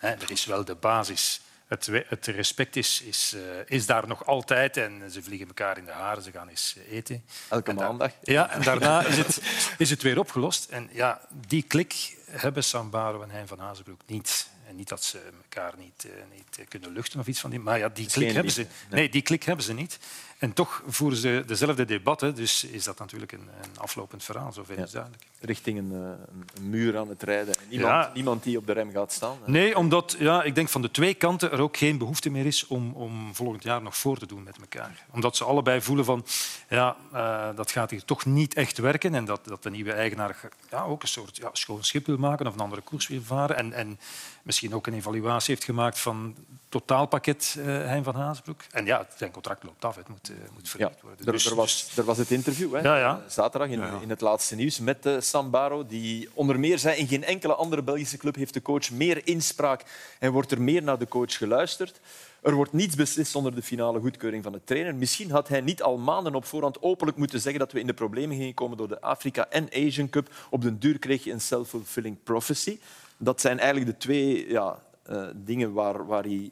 [0.00, 4.26] okay, dat is wel de basis het, het, respect is, is, uh, is, daar nog
[4.26, 7.24] altijd en ze vliegen elkaar in de haren, ze gaan eens eten.
[7.48, 8.12] Elke maandag.
[8.22, 9.40] Ja, en daarna is het,
[9.78, 10.68] is het weer opgelost.
[10.70, 14.48] En ja, die klik hebben Sambaro en Hein van Hazenbroek niet.
[14.68, 17.78] En niet dat ze elkaar niet, uh, niet kunnen luchten of iets van die, maar
[17.78, 18.66] ja, die klik hebben ze.
[18.90, 19.98] Nee, die klik hebben ze niet.
[20.38, 24.76] En toch voeren ze dezelfde debatten, dus is dat natuurlijk een, een aflopend verhaal, zover
[24.76, 24.84] ja.
[24.84, 25.22] is duidelijk.
[25.40, 27.54] Richting een, een, muur aan het rijden.
[27.68, 28.10] Niemand, ja.
[28.14, 29.36] niemand die op de rem gaat staan.
[29.44, 32.66] Nee, omdat ja, ik denk van de twee kanten er ook geen behoefte meer is
[32.66, 35.04] om, om volgend jaar nog voor te doen met elkaar.
[35.10, 36.26] Omdat ze allebei voelen van
[36.68, 40.36] ja, uh, dat gaat hier toch niet echt werken en dat, dat de nieuwe eigenaar
[40.70, 43.56] ja, ook een soort ja, schoon schip wil maken of een andere koers wil varen.
[43.56, 43.98] En, en
[44.42, 46.34] misschien ook een evaluatie heeft gemaakt van
[46.68, 48.60] totaalpakket uh, Hein van Haasbroek.
[48.70, 51.18] En ja, zijn contract loopt af, het moet, uh, moet vernieuwd worden.
[51.20, 53.22] Ja, er, dus, er, was, er was het interview hè, ja, ja.
[53.28, 57.24] zaterdag in, in, het laatste nieuws met uh, Sambaro, die onder meer zei in geen
[57.24, 59.84] enkele andere Belgische club heeft de coach meer inspraak
[60.18, 62.00] en wordt er meer naar de coach geluisterd.
[62.42, 64.94] Er wordt niets beslist zonder de finale goedkeuring van de trainer.
[64.94, 67.94] Misschien had hij niet al maanden op voorhand openlijk moeten zeggen dat we in de
[67.94, 70.28] problemen gingen komen door de Afrika en Asian Cup.
[70.50, 72.78] Op den duur kreeg je een self-fulfilling prophecy.
[73.16, 74.78] Dat zijn eigenlijk de twee ja,
[75.10, 76.50] uh, dingen waar, waar hij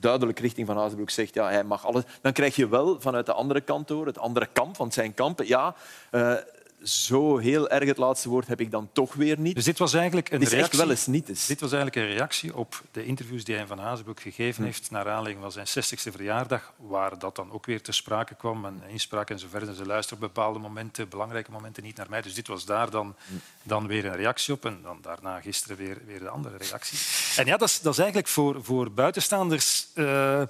[0.00, 2.02] duidelijk richting Van Azenbroek zegt ja, hij mag alles.
[2.20, 5.46] Dan krijg je wel vanuit de andere kant door, het andere kamp, want zijn kampen,
[5.46, 5.74] ja,
[6.10, 6.32] uh,
[6.82, 9.54] zo heel erg het laatste woord heb ik dan toch weer niet.
[9.54, 11.46] Dus dit was eigenlijk een is reactie, echt wel eens niet eens.
[11.46, 14.64] Dit was eigenlijk een reactie op de interviews die hij van Hazenbroek gegeven hm.
[14.64, 18.64] heeft naar aanleiding van zijn 60ste verjaardag, waar dat dan ook weer te sprake kwam
[18.64, 19.74] en inspraak en zo verder.
[19.74, 22.22] Ze luisteren op bepaalde momenten, belangrijke momenten niet naar mij.
[22.22, 23.34] Dus dit was daar dan, hm.
[23.62, 26.98] dan weer een reactie op en dan daarna gisteren weer, weer de andere reactie.
[27.36, 30.42] En ja, dat is, dat is eigenlijk voor, voor buitenstaanders uh,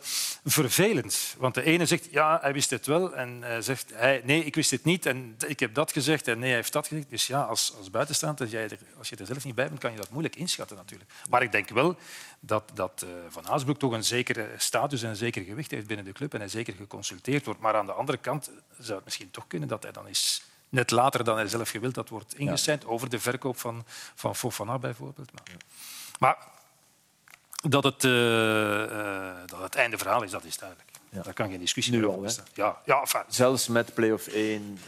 [0.44, 1.34] vervelend.
[1.38, 4.54] Want de ene zegt, ja, hij wist het wel en uh, zegt, hij, nee, ik
[4.54, 7.10] wist het niet en ik heb dat gezegd en nee, hij heeft dat gezegd.
[7.10, 9.80] Dus ja, als, als buitenstaander, als, jij er, als je er zelf niet bij bent,
[9.80, 11.10] kan je dat moeilijk inschatten natuurlijk.
[11.30, 11.96] Maar ik denk wel
[12.40, 16.04] dat, dat uh, Van Aasbroek toch een zekere status en een zeker gewicht heeft binnen
[16.04, 17.60] de club en hij zeker geconsulteerd wordt.
[17.60, 20.90] Maar aan de andere kant zou het misschien toch kunnen dat hij dan is net
[20.90, 22.88] later dan hij zelf gewild dat wordt ingeseind ja.
[22.88, 25.32] over de verkoop van, van Fofana bijvoorbeeld.
[25.32, 25.56] Maar,
[26.18, 26.36] maar
[27.70, 30.90] dat, het, uh, uh, dat het einde verhaal is, dat is duidelijk.
[31.10, 31.22] Ja.
[31.22, 32.44] Daar kan geen discussie nu over staan.
[32.54, 33.22] Ja, ja, enfin.
[33.28, 34.78] Zelfs met play-off 1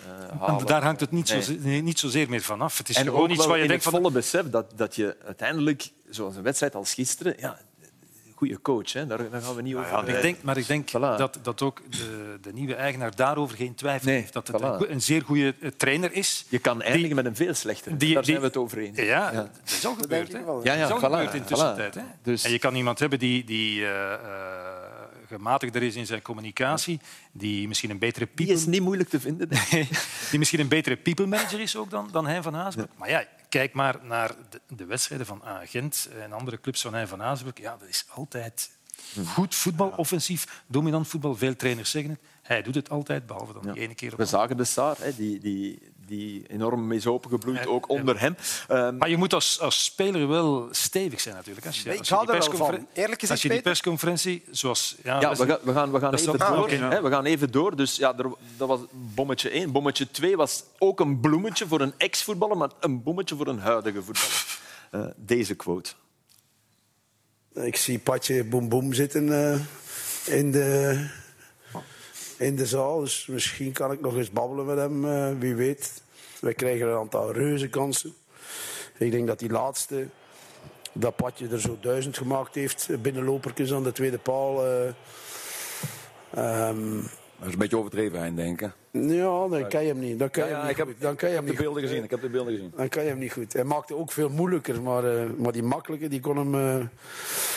[0.40, 2.78] uh, Daar hangt het niet, zo, nee, niet zozeer meer vanaf.
[2.78, 3.92] Het is en gewoon iets waar je denkt van...
[3.92, 7.34] volle besef dat, dat je uiteindelijk, zoals een wedstrijd als gisteren...
[7.38, 7.58] Ja,
[8.38, 8.92] goede coach.
[8.92, 9.06] Hè?
[9.06, 9.90] Daar, daar, gaan we niet over.
[9.90, 13.56] Ja, maar ik denk, maar ik denk dat, dat ook de, de, nieuwe eigenaar daarover
[13.56, 14.32] geen twijfel heeft.
[14.32, 16.44] Dat het een, een, zeer goede eh, trainer is.
[16.48, 17.96] Je kan eindigen met een veel slechtere.
[17.96, 18.98] Die, daar zijn we het over eens.
[18.98, 20.32] Ja, dat is al gebeurd.
[20.32, 20.38] Hè?
[20.38, 21.94] Ja, ja, dat is al in de tussentijd.
[21.94, 22.02] Hè?
[22.22, 22.44] Dus...
[22.44, 23.44] En je kan iemand hebben die...
[23.44, 24.12] die uh,
[25.28, 27.00] gematigder is in zijn communicatie,
[27.32, 28.44] die misschien een betere people...
[28.44, 29.48] Die is niet moeilijk te vinden.
[30.30, 32.90] die misschien een betere people manager is ook dan, dan Hein van Haasbroek.
[32.96, 37.08] Maar ja, kijk maar naar de, de wedstrijden van Agent en andere clubs van Hein
[37.08, 37.58] van Haasbroek.
[37.58, 38.70] Ja, dat is altijd
[39.26, 41.36] goed voetbal, offensief, dominant voetbal.
[41.36, 42.20] Veel trainers zeggen het.
[42.42, 44.12] Hij doet het altijd, behalve dan die ene keer.
[44.12, 48.36] Op We zagen de Saar, die, die, die enorm mee is opengebloeid, ook onder hem.
[48.70, 51.66] Um, maar je moet als, als speler wel stevig zijn natuurlijk.
[51.66, 54.96] Als je, als je die persconferentie, Eerlijk gezegd, als je die persconferentie, zoals...
[55.02, 56.58] Ja, ja we, gaan, we gaan, we gaan even door.
[56.58, 57.02] Okay, ja.
[57.02, 57.76] we gaan even door.
[57.76, 59.72] Dus ja, er, dat was bommetje 1.
[59.72, 64.02] Bommetje 2 was ook een bloemetje voor een ex-voetballer, maar een bommetje voor een huidige
[64.02, 64.58] voetballer.
[64.94, 65.90] Uh, deze quote.
[67.54, 71.06] Ik zie Patje Boem Boem zitten uh, in de
[72.38, 73.00] in de zaal.
[73.00, 76.02] Dus misschien kan ik nog eens babbelen met hem, uh, wie weet.
[76.40, 78.14] Wij krijgen een aantal reuze kansen.
[78.98, 80.08] Ik denk dat die laatste,
[80.92, 84.66] dat padje er zo duizend gemaakt heeft, binnenlopertjes aan de tweede paal.
[84.66, 84.92] Uh,
[86.68, 87.02] um,
[87.38, 88.74] dat is een beetje overdreven, hein, denken.
[89.06, 90.18] Ja, dan kan je hem niet.
[90.18, 92.04] Dan kan ja, je hem niet ik heb, dan kan je hem de beelden gezien.
[92.04, 92.72] Ik heb de beelden gezien.
[92.76, 93.52] Dan kan je hem niet goed.
[93.52, 96.54] Hij maakte ook veel moeilijker, maar, uh, maar die makkelijke, die kon hem...
[96.54, 96.86] Uh,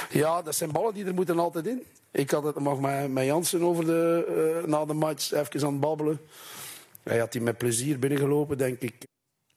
[0.10, 1.84] ja, dat zijn ballen die er moeten altijd in.
[2.12, 5.72] Ik had het nog met, met Jansen over de, uh, na de match even aan
[5.72, 6.20] het babbelen.
[7.04, 8.94] Hij had die met plezier binnengelopen, denk ik.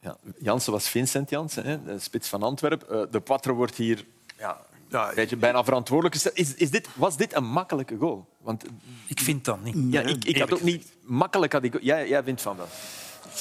[0.01, 3.11] Ja, Jansen was Vincent Jansen, hè, de spits van Antwerpen.
[3.11, 4.05] de Patre wordt hier
[4.39, 4.67] ja,
[5.01, 6.39] ja, beetje bijna verantwoordelijk gesteld.
[6.39, 8.27] Is, is dit, was dit een makkelijke goal?
[8.39, 8.65] Want,
[9.07, 9.77] ik vind dat niet.
[9.93, 11.53] Ja, ik, ik had ook niet makkelijk.
[11.53, 12.69] Had ik, jij, jij vindt van wel.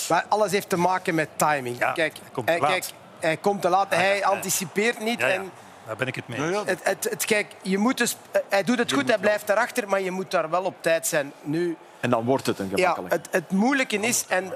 [0.10, 1.78] Maar alles heeft te maken met timing.
[1.78, 2.70] Ja, kijk, hij komt te laat.
[2.70, 2.86] Kijk,
[3.20, 3.94] hij komt te laat.
[3.94, 5.20] Hij anticipeert niet.
[5.20, 5.52] Ja, en
[5.86, 8.18] daar ben ik het mee Het, het, het, kijk, je moet dus,
[8.50, 11.32] hij doet het goed, hij blijft daarachter, maar je moet daar wel op tijd zijn.
[11.42, 13.14] Nu, en dan wordt het een gemakkelijk.
[13.14, 14.54] Ja, het, het moeilijke is, en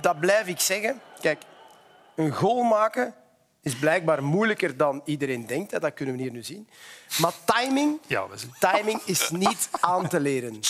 [0.00, 1.42] dat blijf ik zeggen, kijk,
[2.14, 3.14] een goal maken
[3.62, 5.80] is blijkbaar moeilijker dan iedereen denkt.
[5.80, 6.68] Dat kunnen we hier nu zien.
[7.18, 8.26] Maar timing, ja,
[8.58, 10.60] timing is niet aan te leren.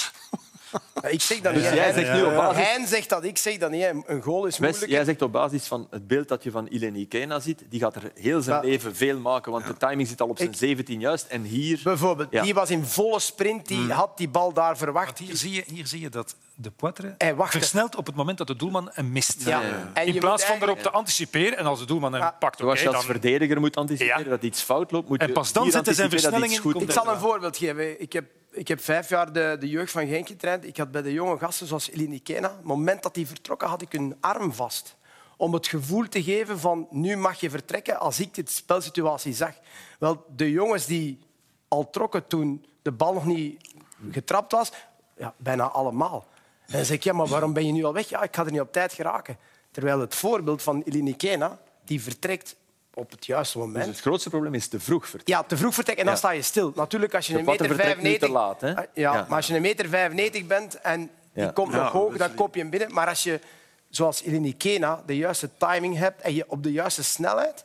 [1.08, 1.72] Ik zeg dat dus niet.
[1.72, 2.64] Jij zegt nu op basis...
[2.64, 3.86] Hein zegt dat, ik zeg dat niet.
[4.06, 4.90] Een goal is moeilijk.
[4.90, 7.96] Jij zegt op basis van het beeld dat je van Ileni Kena ziet, die gaat
[7.96, 11.26] er heel zijn leven veel maken, want de timing zit al op zijn 17 juist.
[11.26, 11.80] En hier...
[11.84, 13.90] Bijvoorbeeld, die was in volle sprint, die hmm.
[13.90, 15.18] had die bal daar verwacht.
[15.18, 18.56] Hier zie, je, hier zie je dat de Poitre versnelt op het moment dat de
[18.56, 19.44] doelman hem mist.
[19.44, 19.62] Ja.
[20.04, 22.60] In plaats van erop te anticiperen en als de doelman hem pakt...
[22.60, 23.04] Okay, als je als dan...
[23.04, 25.26] verdediger moet anticiperen dat iets fout loopt, moet je...
[25.26, 26.80] En pas dan zetten zijn versnelling in.
[26.80, 28.00] Ik zal een voorbeeld geven.
[28.00, 30.66] Ik heb ik heb vijf jaar de, de jeugd van Genk getraind.
[30.66, 33.92] Ik had bij de jonge gasten zoals op het moment dat hij vertrokken, had ik
[33.92, 34.96] een arm vast.
[35.36, 39.54] Om het gevoel te geven van nu mag je vertrekken als ik dit spelsituatie zag.
[39.98, 41.18] Wel, de jongens die
[41.68, 43.74] al trokken toen de bal nog niet
[44.10, 44.72] getrapt was,
[45.16, 46.26] ja, bijna allemaal.
[46.66, 48.08] En dan ik, ja, maar waarom ben je nu al weg?
[48.08, 49.38] Ja, ik ga er niet op tijd geraken.
[49.70, 52.56] Terwijl het voorbeeld van Elini Kena, die vertrekt
[52.94, 53.84] op het juiste moment.
[53.84, 55.34] Dus het grootste probleem is te vroeg vertrekken.
[55.34, 56.72] Ja, te vroeg vertrekken en dan sta je stil.
[56.74, 58.28] Natuurlijk, als je een meter 95...
[58.28, 58.76] te laat, hè?
[58.76, 62.34] Ah, ja, maar als je een meter 95 bent en die komt nog hoog, dan
[62.34, 62.92] kop je hem binnen.
[62.92, 63.40] Maar als je,
[63.88, 67.64] zoals Eleni Kena, de juiste timing hebt en je op de juiste snelheid,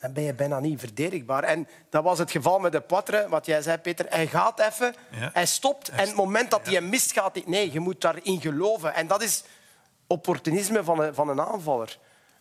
[0.00, 1.42] dan ben je bijna niet verdedigbaar.
[1.42, 4.06] En dat was het geval met de Poitre, wat jij zei, Peter.
[4.08, 7.42] Hij gaat even, hij stopt en het moment dat hij hem mist, gaat hij...
[7.46, 8.94] Nee, je moet daarin geloven.
[8.94, 9.44] En dat is
[10.06, 11.98] opportunisme van een, van een aanvaller.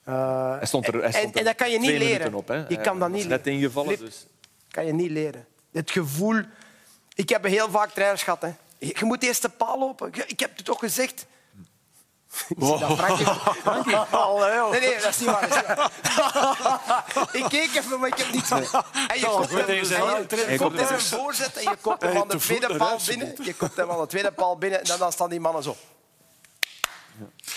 [0.09, 2.33] Uh, hij stond er, hij stond en, en, dat kan je niet leren.
[2.33, 2.65] Op, hè.
[2.67, 3.97] Je kan dat niet net ingevallen.
[3.99, 4.25] Dus.
[4.71, 5.45] kan je niet leren.
[5.71, 6.41] Het gevoel...
[7.13, 8.41] Ik heb heel vaak trainers gehad.
[8.41, 8.51] Hè.
[8.79, 10.11] Je moet eerst de paal lopen.
[10.27, 11.25] Ik heb het toch gezegd.
[12.57, 12.79] Wow.
[12.79, 13.25] Dat, Frankie.
[14.71, 15.91] Nee, nee, dat is niet waar.
[17.39, 18.83] ik keek even, maar ik heb niets meer.
[19.07, 22.37] En je komt hem, je komt hem een voorzet en je komt hem aan de
[22.37, 23.35] tweede paal binnen.
[23.43, 25.75] Je komt hem aan de tweede paal binnen en dan staan die mannen zo.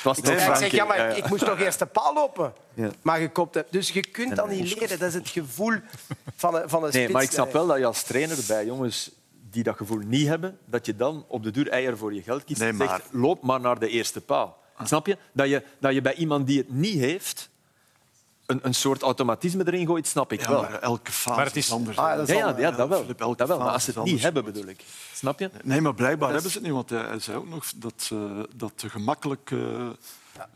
[0.03, 2.53] Was ik zeg, ja, maar ik moest toch eerst de paal lopen.
[2.75, 2.91] Ja.
[3.03, 4.99] Maar je koopt Dus je kunt dat niet leren.
[4.99, 5.79] Dat is het gevoel
[6.37, 9.11] van een, van een nee, Maar ik snap wel dat je als trainer bij jongens
[9.51, 12.45] die dat gevoel niet hebben, dat je dan op de duur eier voor je geld
[12.45, 14.59] kiest en zegt, loop maar naar de eerste paal.
[14.83, 15.17] Snap je?
[15.33, 15.63] Dat, je?
[15.79, 17.50] dat je bij iemand die het niet heeft,
[18.51, 20.61] een, een soort automatisme erin gooit, snap ik wel.
[20.61, 21.97] Maar elke fase maar het is anders.
[21.97, 23.37] Ah, dat ja, ja, dat wel.
[23.37, 23.59] Dat wel.
[23.59, 24.85] Maar als ze het niet hebben, bedoel ik.
[25.15, 25.51] Snap je?
[25.63, 26.75] Nee, maar blijkbaar hebben ze het niet.
[26.75, 29.97] Want hij zei ook nog dat, uh, dat de gemakkelijke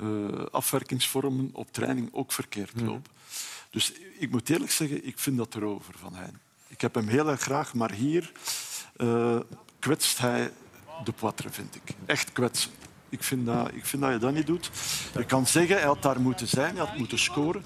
[0.00, 2.84] uh, afwerkingsvormen op training ook verkeerd mhm.
[2.84, 3.12] lopen.
[3.70, 6.40] Dus ik moet eerlijk zeggen, ik vind dat erover van Hein.
[6.66, 8.32] Ik heb hem heel erg graag, maar hier
[8.96, 9.36] uh,
[9.78, 10.52] kwetst hij
[11.04, 11.94] de Poitre, vind ik.
[12.06, 12.70] Echt kwetsen.
[13.14, 14.70] Ik vind, dat, ik vind dat je dat niet doet.
[15.16, 17.64] Je kan zeggen, hij had daar moeten zijn, hij had moeten scoren.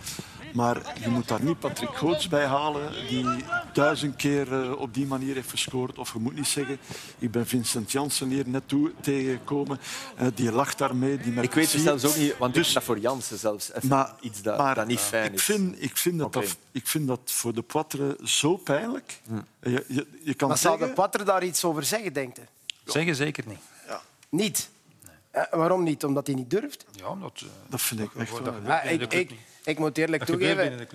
[0.52, 3.26] Maar je moet daar niet Patrick Goots bij halen, die
[3.72, 5.98] duizend keer eh, op die manier heeft gescoord.
[5.98, 6.78] Of je moet niet zeggen,
[7.18, 9.78] ik ben Vincent Janssen hier net toe tegengekomen.
[10.20, 11.16] Uh, die lacht daarmee.
[11.16, 14.42] Die ik weet het zelfs ook niet, want dus, dat voor Janssen zelfs maar, iets
[14.42, 15.38] dat, maar, dat niet fijn is.
[15.38, 16.42] Ik vind, ik vind, dat, okay.
[16.42, 19.20] dat, ik vind dat voor de Poitre zo pijnlijk.
[19.26, 19.34] Hm.
[19.60, 20.78] Je, je, je kan maar zeggen...
[20.78, 22.42] zou de Poitre daar iets over zeggen, denkt je?
[22.92, 23.60] Zeggen zeker niet.
[23.86, 24.00] Ja.
[24.28, 24.68] Niet?
[25.34, 26.04] Uh, waarom niet?
[26.04, 26.84] Omdat hij niet durft?
[26.90, 28.54] Ja, omdat, uh, dat vind ik echt wel.
[28.66, 29.30] Ah, ik, ik,
[29.64, 30.88] ik moet eerlijk dat toegeven...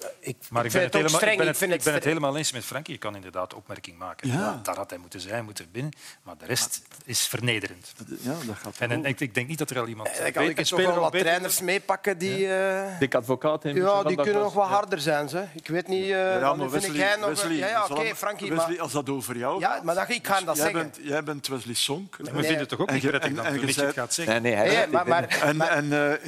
[0.00, 0.06] niet.
[0.20, 1.32] Ik, maar ik ben, het, helemaal, streng.
[1.32, 2.92] ik ben, het, ik ben het helemaal eens met Frankie.
[2.92, 4.28] Je kan inderdaad opmerking maken.
[4.28, 4.60] Ja.
[4.62, 5.92] Daar had hij moeten zijn, moeten binnen.
[6.22, 7.92] Maar de rest is vernederend.
[8.20, 10.18] Ja, dat gaat en, en ik, ik, denk niet dat er al iemand...
[10.18, 12.38] Dan kan ik toch wel wat trainers meepakken die...
[12.38, 12.84] Ja.
[12.92, 12.98] Uh...
[12.98, 13.62] Dik advocaat.
[13.62, 15.28] Ja, die kunnen nog wat harder zijn.
[15.28, 15.44] Ze.
[15.54, 16.04] Ik weet niet...
[16.04, 17.28] Uh, ja, maar Wesley, vind ik nog...
[17.28, 18.48] Wesley, ja, ja oké, okay, Frankie.
[18.50, 18.80] Wesley, maar...
[18.80, 20.90] als dat over jou Ja, maar dat, ik ga dat jij zeggen.
[20.92, 22.16] Bent, jij bent Wesley Sonk.
[22.16, 24.42] We vinden het toch ook niet prettig dat je het gaat zeggen?
[24.42, 24.88] Nee, nee, hij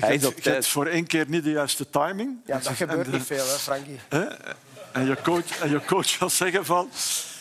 [0.01, 2.41] En je hebt voor één keer niet de juiste timing.
[2.47, 4.01] Ja, dat gebeurt niet veel, Frankie.
[4.93, 6.91] En je coach, en je coach zal zeggen van...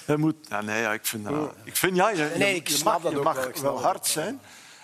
[0.08, 1.53] Je moet, ja, nee, ja, ik vind dat...
[1.63, 4.39] Ik vind, ja, je, nee, ik je mag, je dat mag wel, wel hard zijn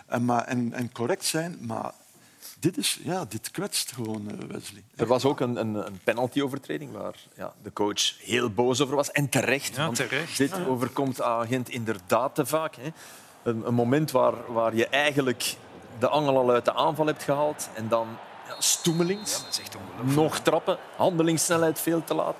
[0.08, 1.91] en, maar, en, en correct zijn, maar
[2.60, 4.84] dit, is, ja, dit kwetst gewoon uh, Wesley.
[4.96, 9.12] Er was ook een, een, een penalty-overtreding waar ja, de coach heel boos over was.
[9.12, 9.76] En terecht.
[9.76, 10.38] Ja, terecht.
[10.38, 10.65] Dit ja.
[10.65, 12.76] overkomt agent inderdaad te vaak.
[12.76, 12.89] Hè.
[13.43, 15.56] Een, een, moment waar, waar je eigenlijk
[16.00, 18.08] de angel al uit de aanval hebt gehaald en dan
[18.63, 19.43] ja, stoemelings,
[20.02, 22.36] nog trappen, handelingssnelheid veel te laat.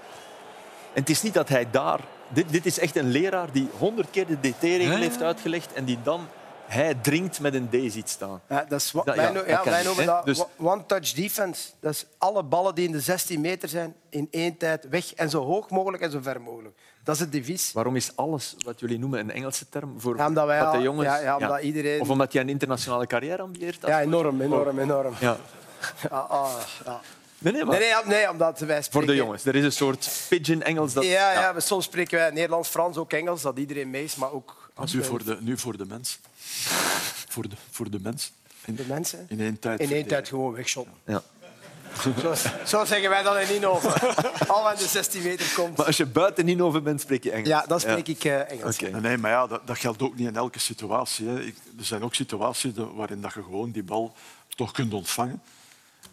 [0.94, 2.00] En het is niet dat hij daar...
[2.28, 6.00] Dit, dit is echt een leraar die honderd keer de DT-regel heeft uitgelegd en die
[6.04, 6.28] dan
[6.66, 8.42] hij dringt met een D ziet staan.
[8.50, 11.70] Ja, dat is wat, dat, wij, ja, ja, wij noemen dat dus, one-touch defense.
[11.80, 15.30] Dat is alle ballen die in de 16 meter zijn in één tijd weg en
[15.30, 16.78] zo hoog mogelijk en zo ver mogelijk.
[17.04, 17.72] Dat is het devies.
[17.72, 20.78] Waarom is alles wat jullie noemen een Engelse term voor ja, omdat wij wat de
[20.78, 21.08] al, jongens...
[21.08, 22.02] Ja, ja, omdat Iedereen...
[22.02, 23.78] Of omdat jij een internationale carrière ambieert?
[23.86, 25.14] Ja, enorm, enorm, enorm.
[25.20, 25.38] Ja.
[26.10, 27.02] Ja, ah, ja.
[27.38, 27.80] Nee, nee, maar...
[27.80, 28.92] nee, nee, nee, omdat wij spreken...
[28.92, 29.46] Voor de jongens.
[29.46, 30.94] Er is een soort pidgin-Engels.
[30.94, 31.04] Dat...
[31.04, 31.60] Ja, ja.
[31.60, 34.72] soms spreken wij Nederlands, Frans, ook Engels, dat iedereen mee is, maar ook...
[34.94, 36.20] Nu voor de, nu voor de mens.
[37.28, 38.32] voor, de, voor de mens.
[38.66, 39.26] In, de mensen?
[39.30, 39.80] In één tijd.
[39.80, 40.94] In één tijd gewoon wegshotten.
[41.06, 41.24] Ja.
[42.02, 42.34] Zo,
[42.66, 44.16] zo, zeggen wij dat in Ninove.
[44.48, 45.78] Al aan de 16 meter komt.
[45.78, 47.48] Maar als je buiten Ninove bent, spreek je Engels?
[47.48, 48.14] Ja, dan spreek ja.
[48.14, 48.76] ik uh, Engels.
[48.76, 49.00] Okay.
[49.00, 51.28] Nee, maar ja, dat, dat, geldt ook niet in elke situatie.
[51.28, 51.40] Hè.
[51.44, 51.54] Er
[51.86, 54.14] zijn ook situaties waarin dat je gewoon die bal
[54.56, 55.42] toch kunt ontvangen.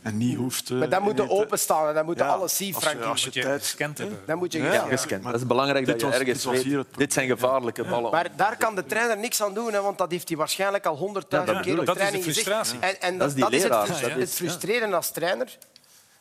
[0.02, 0.70] En niet hoeft...
[0.70, 3.02] Uh, maar dan moet je openstaan en dan moet je ja, alles zien, Frank.
[3.02, 4.18] Als je, tijd gescand hebben.
[4.26, 4.86] Dan moet je ja, ja.
[4.86, 5.24] gescand.
[5.24, 8.10] Dat is belangrijk dat je was, ergens dit, weet, dit zijn gevaarlijke ballen.
[8.10, 10.96] Maar daar kan de trainer niks aan doen, hè, want dat heeft hij waarschijnlijk al
[10.96, 12.78] honderdduizend keer op dat training is de frustratie.
[12.78, 12.98] gezegd.
[12.98, 15.58] En, en dat, dat, is, dat is het, het frustreren als trainer.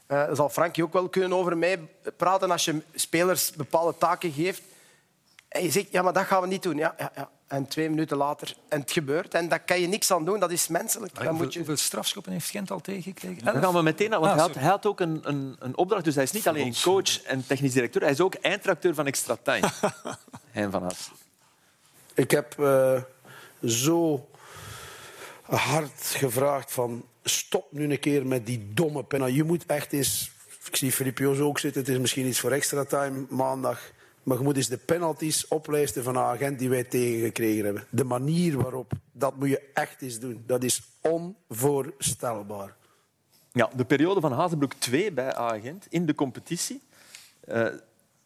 [0.07, 1.79] Uh, zal Frankie ook wel kunnen over mij
[2.17, 4.61] praten als je spelers bepaalde taken geeft.
[5.47, 6.77] En je zegt, ja, maar dat gaan we niet doen.
[6.77, 7.29] Ja, ja, ja.
[7.49, 9.33] En twee minuten later, en het gebeurt.
[9.33, 11.15] En daar kan je niks aan doen, dat is menselijk.
[11.15, 11.59] Dan hoeveel, moet je...
[11.59, 13.45] hoeveel strafschoppen heeft Gent al tegengekregen?
[13.45, 15.77] Dan gaan we meteen aan, want ah, hij, had, hij, had, ook een, een, een,
[15.77, 16.03] opdracht.
[16.03, 19.37] Dus hij is niet alleen coach en technisch directeur, hij is ook eindtracteur van Extra
[19.41, 19.69] Time.
[20.51, 21.11] Hein van As.
[22.13, 23.01] Ik heb uh,
[23.63, 24.27] zo
[25.41, 29.33] hard gevraagd van stop nu een keer met die domme penalty.
[29.33, 30.31] Je moet echt eens...
[30.65, 31.81] Ik zie Filip Joos ook zitten.
[31.81, 33.91] Het is misschien iets voor extra time maandag.
[34.29, 37.83] Maar je moet eens de penalties oplijsten van een agent die wij tegengekregen hebben.
[37.89, 40.43] De manier waarop, dat moet je echt eens doen.
[40.45, 42.75] Dat is onvoorstelbaar.
[43.51, 46.81] Ja, de periode van Hazenbroek 2 bij agent in de competitie
[47.47, 47.65] uh,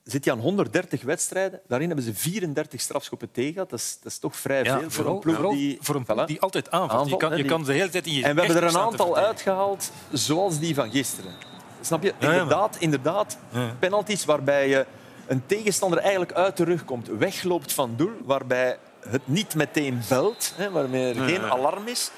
[0.04, 1.62] zit hij aan 130 wedstrijden.
[1.68, 3.70] Daarin hebben ze 34 strafschoppen tegen gehad.
[3.70, 6.26] Dat is, dat is toch vrij ja, veel voor een ploeg die, voor een ploeg
[6.26, 6.92] die altijd aanvalt.
[6.92, 8.78] aanvalt je kan, je kan de hele tijd in je En we hebben er een
[8.78, 11.34] aantal uitgehaald, zoals die van gisteren.
[11.82, 12.14] Snap je?
[12.20, 13.38] Inderdaad, inderdaad
[13.80, 14.86] penalties waarbij je
[15.28, 18.78] een tegenstander eigenlijk uit de rug komt, wegloopt van doel, waarbij
[19.10, 22.12] het niet meteen belt, hè, waarmee er geen alarm is.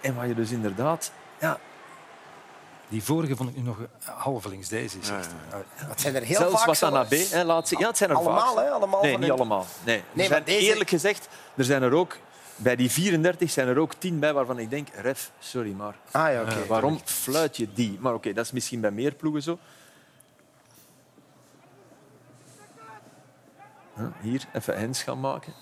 [0.00, 1.12] En waar je dus inderdaad...
[1.40, 1.58] Ja,
[2.90, 4.98] die vorige vond ik nu nog halve links deze.
[4.98, 5.28] Is echt,
[5.74, 7.78] Het zijn er heel Zelfs vaak Watanabe, hè, laat zien.
[7.78, 8.64] Ja, het zijn er allemaal, vaak.
[8.64, 9.30] Hè, allemaal nee, niet hun...
[9.30, 9.66] allemaal.
[9.84, 10.02] Nee.
[10.12, 10.66] Nee, zijn, deze...
[10.66, 12.16] Eerlijk gezegd, er zijn er ook...
[12.56, 16.32] Bij die 34 zijn er ook 10 bij waarvan ik denk, ref, sorry, maar ah,
[16.32, 16.62] ja, okay.
[16.62, 17.98] uh, waarom fluit je die?
[18.00, 19.58] Maar oké, okay, dat is misschien bij meer ploegen zo.
[24.20, 25.52] Hier even hens gaan maken.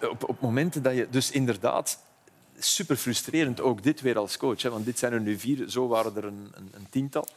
[0.00, 1.08] Op, op momenten dat je...
[1.10, 1.98] Dus inderdaad,
[2.58, 4.62] super frustrerend, ook dit weer als coach.
[4.62, 7.28] Hè, want dit zijn er nu vier, zo waren er een, een, een tiental.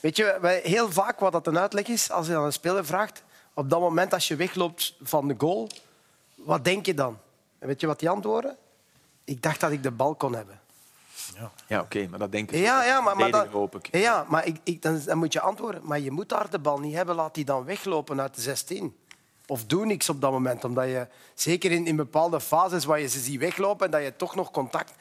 [0.00, 3.22] Weet je, heel vaak wat dat een uitleg is, als je aan een speler vraagt,
[3.54, 5.68] op dat moment als je wegloopt van de goal,
[6.34, 7.18] wat denk je dan?
[7.58, 8.56] En weet je wat die antwoorden?
[9.24, 10.60] Ik dacht dat ik de bal kon hebben.
[11.38, 12.60] Ja, ja oké, okay, maar dat denk ik.
[12.60, 13.96] Ja, ja maar, maar dat, hoop ik.
[13.96, 15.80] Ja, maar ik, ik, dan, dan, moet je antwoorden.
[15.84, 18.96] Maar je moet daar de bal niet hebben, laat die dan weglopen uit de 16.
[19.46, 20.64] of doe niks op dat moment.
[20.64, 24.16] Omdat je, zeker in, in bepaalde fases waar je ze ziet weglopen en dat je
[24.16, 24.92] toch nog contact...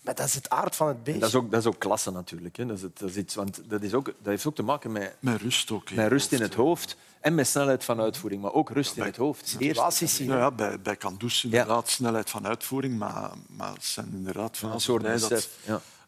[0.00, 1.20] Maar dat is het aard van het beest.
[1.20, 2.56] Dat is ook, dat is ook klasse natuurlijk.
[2.56, 2.66] Hè.
[2.66, 4.92] Dat, is het, dat, is iets, want dat, is ook, dat heeft ook te maken
[4.92, 5.90] met, Met rust ook.
[5.90, 8.42] met rust in het hoofd en met snelheid van uitvoering.
[8.42, 9.48] Maar ook rust in het hoofd.
[9.48, 10.26] Situaties zien.
[10.28, 14.72] Ja, ja, bij, bij Kandus inderdaad snelheid van uitvoering, maar, maar het zijn inderdaad van
[14.72, 15.20] Een soort dat,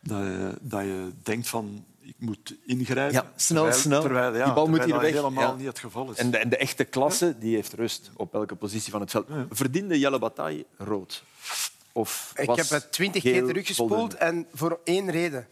[0.00, 3.14] dat, je, dat je denkt van ik moet ingrijpen.
[3.14, 4.00] Ja, snel, terwijl, snel.
[4.00, 5.12] Terwijl, ja, Die bal moet hier dat weg.
[5.12, 5.55] helemaal Ja.
[5.55, 6.16] niet het geval is.
[6.16, 9.26] En de, en de echte klasse die heeft rust op elke positie van het veld.
[9.50, 11.22] Verdiende Jelle Bataille rood?
[11.92, 14.16] Of Ik heb het twintig keer teruggespoeld voldoende?
[14.16, 15.46] en voor één reden.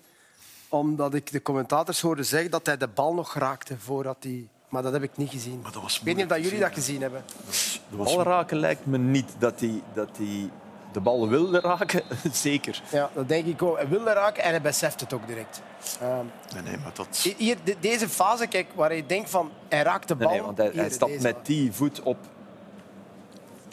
[0.69, 4.49] Omdat ik de commentators hoorde zeggen dat hij de bal nog raakte voordat hij...
[4.69, 5.61] Maar dat heb ik niet gezien.
[5.63, 7.25] Maar dat was ik weet niet of dat jullie dat gezien hebben.
[7.47, 10.51] Dat was- Bal raken lijkt me niet dat hij, dat hij
[10.93, 12.03] de bal wilde raken.
[12.33, 12.83] Zeker.
[12.93, 13.77] Ja, dat denk ik ook.
[13.77, 15.61] Hij wilde raken en hij beseft het ook direct.
[16.01, 16.25] Ehm,
[16.55, 17.35] Nee, nee, maar dat...
[17.37, 20.31] hier, de- deze fase, kijk, waar je denkt van hij raakt de bal.
[20.31, 22.17] nee, want hij, stapt met die voet op,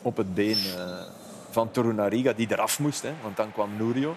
[0.01, 1.01] op het been eh,
[1.57, 3.01] van Torunariga, die eraf moest.
[3.01, 4.15] Hè, want dan kwam Nurio.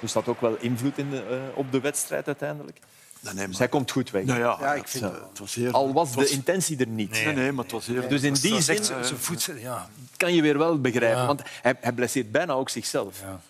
[0.00, 2.78] Dus dat had ook wel invloed in de, eh, op de wedstrijd uiteindelijk.
[3.20, 3.58] Nee, nee, maar...
[3.58, 4.24] hij komt goed weg.
[4.26, 5.72] Ja, ja, Ja, ik vind eh, het was heel...
[5.72, 7.10] Al was het de intentie er niet.
[7.10, 8.08] Nee, nee, maar het was heel...
[8.08, 9.50] Dus in die zin echt voet...
[9.58, 9.88] Ja.
[10.16, 11.20] kan je weer wel begrijpen.
[11.20, 11.26] Ja.
[11.26, 13.20] Want hij, hij blesseert bijna ook zichzelf.
[13.20, 13.40] Ja.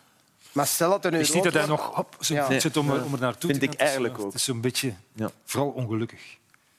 [0.52, 2.46] Maar stel dat er nu is niet dat hij nog hop, zijn Ja.
[2.46, 3.78] voet zit om, er- om er naartoe Vind te ik gaan.
[3.78, 4.26] Het is, eigenlijk eh, ook.
[4.26, 4.92] Het is zo'n beetje...
[5.12, 5.30] Ja.
[5.44, 6.20] Vooral ongelukkig.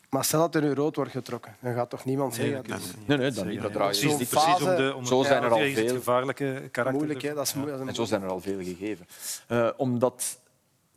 [0.10, 2.64] Maar stel dat er nu rood wordt getrokken, dan gaat toch niemand zeggen...
[2.68, 3.62] dat Nee, nee, dan niet.
[3.62, 4.30] Dat niet.
[4.30, 5.88] Precies, om de, om Zo zijn er al veel.
[5.96, 6.94] gevaarlijke karakter.
[6.94, 7.34] moeilijk, hè?
[7.34, 9.08] Dat is, moe- dat is een En zo zijn er al veel gegeven.
[9.48, 10.38] Eh, omdat,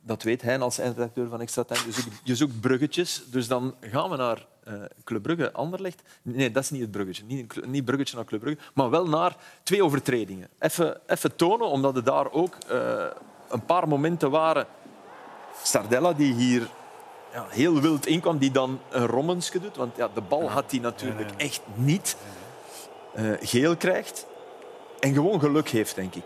[0.01, 3.23] dat weet hij als eindredacteur van Extra Time, je zoekt, je zoekt bruggetjes.
[3.25, 6.01] Dus dan gaan we naar eh Club Brugge, Anderlecht.
[6.21, 7.23] Nee, dat is niet het bruggetje.
[7.27, 10.47] Niet, niet bruggetje naar Club Brugge, maar wel naar twee overtredingen.
[10.59, 13.05] Even, even tonen, omdat er daar ook eh,
[13.49, 14.65] een paar momenten waren.
[15.63, 16.69] Stardella, die hier
[17.33, 19.75] ja, heel wild inkwam, die dan een rommenske doet.
[19.75, 22.15] Want ja, de bal had hij natuurlijk echt niet.
[23.13, 24.25] Eh, geel krijgt.
[24.99, 26.25] En gewoon geluk heeft, denk ik.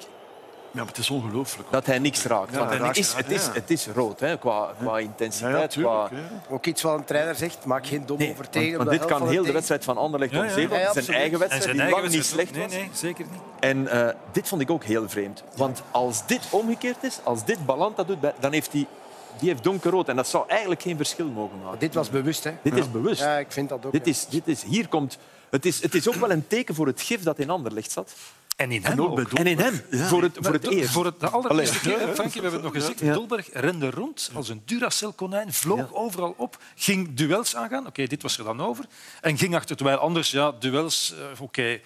[0.71, 1.71] Ja, maar het is ongelooflijk.
[1.71, 2.51] Dat hij niks raakt.
[2.51, 5.73] Ja, Want hij is, het, is, het is rood, hè, qua, qua intensiteit.
[5.73, 6.07] ja, qua...
[6.07, 6.29] tuurlijk.
[6.49, 8.77] Ook iets wat een trainer zegt, maak geen domme Nee, overtreding.
[8.77, 10.49] want, dit kan heel de wedstrijd van Anderlecht Ja, ja.
[10.49, 12.71] zijn eigen En wedstrijd, zijn die eigen lang niet wedstrijd slecht was.
[12.73, 13.41] Nee, nee, zeker niet.
[13.59, 15.43] En eh, dit vond ik ook heel vreemd.
[15.55, 18.87] Want als dit omgekeerd is, als dit Ballant dat doet, dan heeft hij
[19.39, 20.09] die heeft donkerrood.
[20.09, 21.79] En dat zou eigenlijk geen verschil mogen maken.
[21.79, 22.53] Dit was bewust, hè?
[22.61, 23.21] Dit is bewust.
[23.21, 23.91] Ja, ik vind dat ook.
[23.91, 25.17] Dit is, dit is, hier komt,
[25.49, 28.15] het, is, het is ook wel een teken voor het gif dat in Anderlecht zat.
[28.55, 29.29] En in hem ook ook.
[29.29, 30.91] bij En in hem, voor het, voor het eerst.
[30.91, 33.13] Voor het, de allereerste keer, Frankie, we hebben het nog gezegd, Ja.
[33.13, 37.87] Dolberg rende rond als een Duracell-konijn, vloog overal op, ging duels aangaan.
[37.87, 38.85] Oké, dit was er dan over.
[39.21, 41.79] En ging achter, terwijl anders, ja, duels, eh, oké,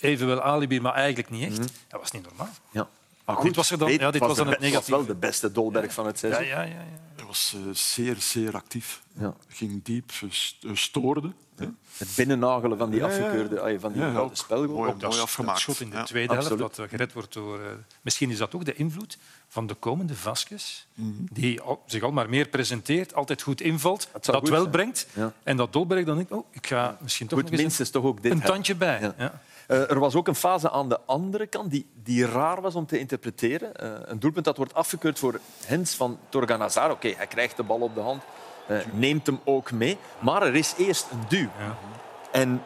[0.00, 1.72] evenwel alibi, maar eigenlijk niet echt.
[1.88, 2.50] Dat was niet normaal.
[2.70, 2.88] Ja.
[3.34, 4.90] Maar Dit was er dan- ja, dit was dan het be- negatieve.
[4.90, 6.44] wel de beste Dolberg van het seizoen.
[6.44, 6.84] ja, ja, ja.
[7.16, 9.02] Hij was eh, zeer, zeer actief.
[9.18, 9.34] Ja.
[9.48, 11.32] Ging diep, st- eh, stoorde.
[11.96, 13.20] Het binnennagelen van die Ja, ja, ja.
[13.22, 14.10] afgekeurde ah, van die Ja.
[14.12, 14.20] Mooi.
[14.90, 15.58] Ook dat, dat afgemaakt.
[15.60, 16.76] schot in de Ja, tweede helft absoluut.
[16.76, 17.60] dat eh, gered wordt door...
[17.60, 17.66] eh,
[18.02, 20.84] misschien is dat ook de invloed van de komende Vasquez,
[21.32, 24.70] die al- zich al maar meer presenteert, altijd goed invalt, Dat goed wel zijn.
[24.70, 25.06] brengt.
[25.14, 25.32] Ja.
[25.42, 28.16] En dat Dolberg dan denkt, oh, ik ga misschien toch nog eens minstens toch ook
[28.22, 28.54] dit een, een hebben.
[28.54, 29.12] tandje bij.
[29.68, 32.86] Eh, er was ook een fase aan de andere kant die, die raar was om
[32.86, 33.74] te interpreteren.
[33.76, 36.90] Eh, een doelpunt dat wordt afgekeurd voor Hens van Torganazar.
[36.90, 38.22] Oké, hij krijgt de bal op de hand,
[38.66, 39.98] eh, neemt hem ook mee.
[40.18, 41.48] Maar er is eerst een duw.
[41.58, 41.76] Ja.
[42.30, 42.62] En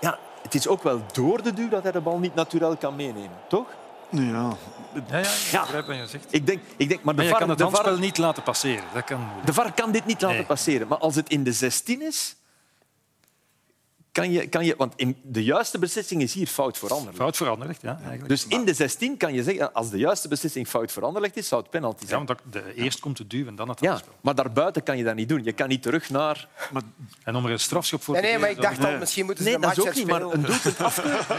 [0.00, 2.96] ja, het is ook wel door de duw dat hij de bal niet natuurlijk kan
[2.96, 3.66] meenemen, toch?
[4.10, 5.20] Ja, Ja, ja, ja, Ja.
[5.20, 6.26] ik begrijp wat je zegt.
[6.30, 8.18] Ik denk, ik denk, maar de Maar je VAR, kan het de, VAR, handspel niet
[8.18, 8.84] laten passeren.
[8.94, 10.46] Dat kan de VAR kan dit niet laten Nee.
[10.46, 10.88] passeren.
[10.88, 12.36] Maar als het in de 16 is,
[14.14, 14.74] kan je, kan je...
[14.76, 17.16] Want in de juiste beslissing is hier fout veranderd.
[17.16, 17.96] Fout veranderd, ja.
[17.98, 18.28] Eigenlijk.
[18.28, 21.62] Dus in de 16 kan je zeggen, als de juiste beslissing fout veranderlegd is, zou
[21.62, 22.26] het penalty ja, zijn.
[22.26, 25.04] want dat- de, eerst komt de duw en dan het Ja, maar daarbuiten kan je
[25.04, 25.44] dat niet doen.
[25.44, 26.48] Je kan niet terug naar...
[26.72, 26.82] maar
[27.24, 29.24] En om er een strafschop voor Nee, te nee, maar ik dacht dan- al, misschien
[29.24, 31.26] moeten ze Nee, de dat is ook niet, maar een doelpunt afkeuren...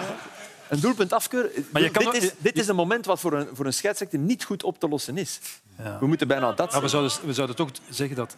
[0.69, 1.51] Een doelpunt afkeuren...
[1.71, 4.19] Maar je kan dit, is, dit is een moment wat voor een, voor een scheidsrechter
[4.19, 5.39] niet goed op te lossen is.
[5.77, 5.97] Ja.
[5.99, 8.35] We moeten bijna dat Maar we zouden, we zouden toch zeggen dat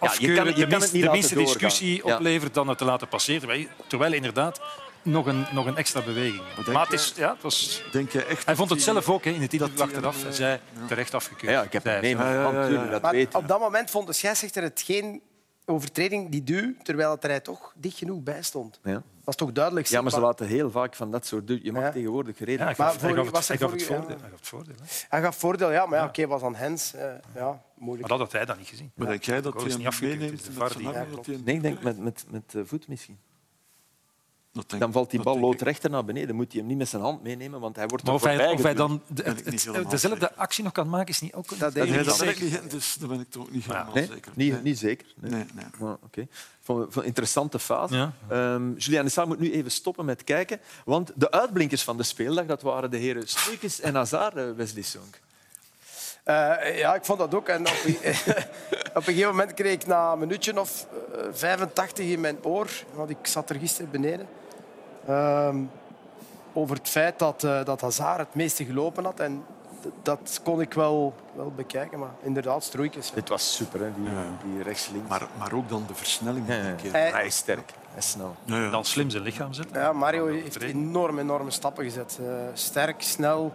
[0.00, 2.14] Ja, je afkeuren kan- je de, kan minst- het niet de minste discussie Ja.
[2.14, 3.40] oplevert dan het te laten passeren.
[3.40, 4.60] Terwijl, terwijl inderdaad
[5.02, 6.42] nog een, nog een extra beweging.
[6.54, 7.82] denk Maar het, je- is, ja, het was...
[7.92, 8.46] denk je echt...
[8.46, 10.22] Hij vond het zelf ook hè, in het interview dat hij achteraf.
[10.22, 11.52] Hij zei terecht afgekeurd.
[11.52, 12.90] Ja, ik heb het Hij- mee, maar Ja, ja, ja, natuurlijk, ja.
[12.90, 13.38] dat Maar weet je.
[13.38, 15.20] op dat moment vond de scheidsrechter het geen
[15.64, 18.80] overtreding, die duw, terwijl het er hij toch dicht genoeg bij stond.
[18.84, 19.02] Ja.
[19.28, 19.86] Dat is toch duidelijk?
[19.86, 21.46] Ja, maar ze laten heel vaak van dat soort...
[21.46, 21.90] du- Je mag Ja.
[21.90, 22.92] tegenwoordig gereden Ja, hij worden.
[22.92, 24.16] gaf, Maar hij voor- gaf het, was hij gaf het voor- voordeel.
[24.16, 24.22] ja.
[24.22, 24.84] Hij gaf het voordeel hè.
[25.08, 26.94] Hij gaf voordeel, ja, maar ja, oké, was aan Hens.
[26.94, 27.02] eh,
[27.34, 28.08] ja, moeilijk.
[28.08, 28.90] Maar dat had hij dan niet gezien.
[28.94, 30.56] Maar denk jij dat hij is hem niet meeneemt?
[30.56, 33.18] dat Nee, ik denk met, met, met de voet misschien.
[34.66, 36.34] Dan valt die bal loodrechter naar beneden.
[36.34, 38.62] moet hij hem niet met zijn hand meenemen, want hij wordt maar of hij, of
[38.62, 39.34] hij dan de,
[39.88, 41.58] dezelfde actie nog kan maken, is niet ook...
[41.58, 44.06] Dat, niet, dus, daar ben ik toch niet helemaal nee?
[44.06, 44.32] zeker.
[44.34, 44.62] Niet, nee.
[44.62, 45.06] niet zeker?
[45.16, 45.30] Nee.
[45.30, 45.64] nee, nee.
[45.78, 46.28] Maar, okay.
[46.60, 47.94] van, van interessante fase.
[47.94, 48.12] Ja.
[48.54, 52.46] Um, Julian Issa moet nu even stoppen met kijken, want de uitblinkers van de speeldag
[52.46, 55.20] dat waren de heren Struikens en Hazard, eh, Wesley Sonk.
[56.28, 57.48] Uh, ja, ik vond dat ook.
[57.48, 57.72] En op,
[58.94, 60.86] op, een gegeven moment kreeg ik na een minuutje of
[61.16, 64.28] uh, 85 in mijn oor, want ik zat er gisteren beneden,
[66.52, 69.20] over het feit dat, uh, dat Hazard het meeste gelopen had.
[69.20, 69.44] En
[70.02, 73.12] dat kon ik wel, wel bekijken, maar inderdaad, stroeikens.
[73.12, 73.90] Dit was super, hè?
[73.94, 74.24] Die, ja.
[74.44, 75.08] die rechts-links.
[75.08, 76.48] Maar, maar ook dan de versnelling.
[76.48, 76.90] Ja, ja.
[76.90, 78.36] Hij, hij, is sterk, hij is snel.
[78.44, 79.80] Dan slim zijn lichaam zetten.
[79.80, 82.18] Ja, Mario heeft enorm, enorme stappen gezet.
[82.20, 83.52] Uh, sterk, snel,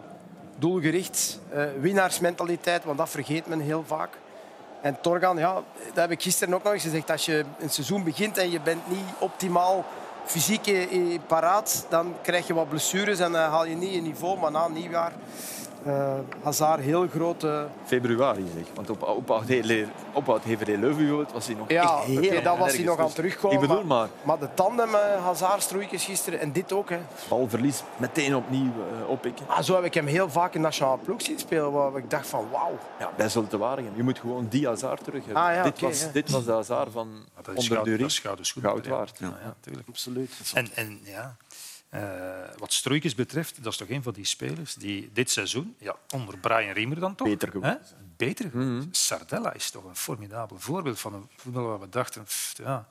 [0.55, 4.17] doelgericht, uh, winnaarsmentaliteit, want dat vergeet men heel vaak.
[4.81, 5.53] En Torgan, ja,
[5.85, 7.11] dat heb ik gisteren ook nog eens gezegd.
[7.11, 9.85] Als je een seizoen begint en je bent niet optimaal
[10.25, 10.67] fysiek
[11.27, 14.39] paraat, dan krijg je wat blessures en dan haal je niet je niveau.
[14.39, 15.13] Maar na nieuwjaar
[15.87, 16.13] uh,
[16.43, 17.67] Hazard heel grote...
[17.85, 18.63] Februari zeg.
[18.73, 19.43] Want op, op, op
[20.65, 23.61] Leuven was hij nog ja, echt heel okay, dat was hij nog aan terugkomen.
[23.61, 24.07] Ik bedoel maar...
[24.23, 26.89] Maar de tandem uh, Hazard stroeikens gisteren en dit ook.
[26.89, 26.99] Hè.
[27.29, 28.71] Balverlies meteen opnieuw
[29.01, 29.45] uh, oppikken.
[29.47, 31.71] Ah, zo heb ik hem heel vaak in nationale ploeg zien spelen.
[31.71, 32.77] Waar ik dacht van wauw.
[32.99, 33.91] Ja, bij Zulte Waregem.
[33.95, 35.43] Je moet gewoon die Hazard terug hebben.
[35.43, 36.09] Ah, ja, dit, okay, was, ja.
[36.13, 37.09] dit was de Hazard van
[37.45, 38.11] ja, onder de ring.
[38.61, 39.17] Goud waard.
[39.19, 39.71] Ja, ja.
[39.89, 40.31] Absoluut.
[40.53, 41.35] En, en ja...
[41.93, 41.99] Uh,
[42.57, 46.37] wat Struikens betreft, dat is toch een van die spelers die dit seizoen, ja, onder
[46.37, 47.27] Brian Riemer dan toch...
[47.27, 47.81] Beter geworden.
[48.17, 48.45] Beter.
[48.45, 48.87] Mm -hmm.
[48.91, 52.23] Sardella is toch een formidabel voorbeeld van een voetballer waar we dachten...
[52.23, 52.87] Pff, ja,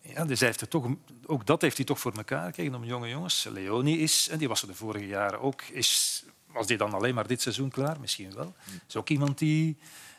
[0.00, 0.86] ja, dus hij heeft het toch,
[1.26, 3.44] ook dat heeft hij toch voor elkaar gekregen om jonge jongens.
[3.52, 7.14] Leoni is, en die was er de vorige jaren ook, is, was die dan alleen
[7.14, 8.00] maar dit seizoen klaar?
[8.00, 8.54] Misschien wel.
[8.88, 9.78] Is ook iemand die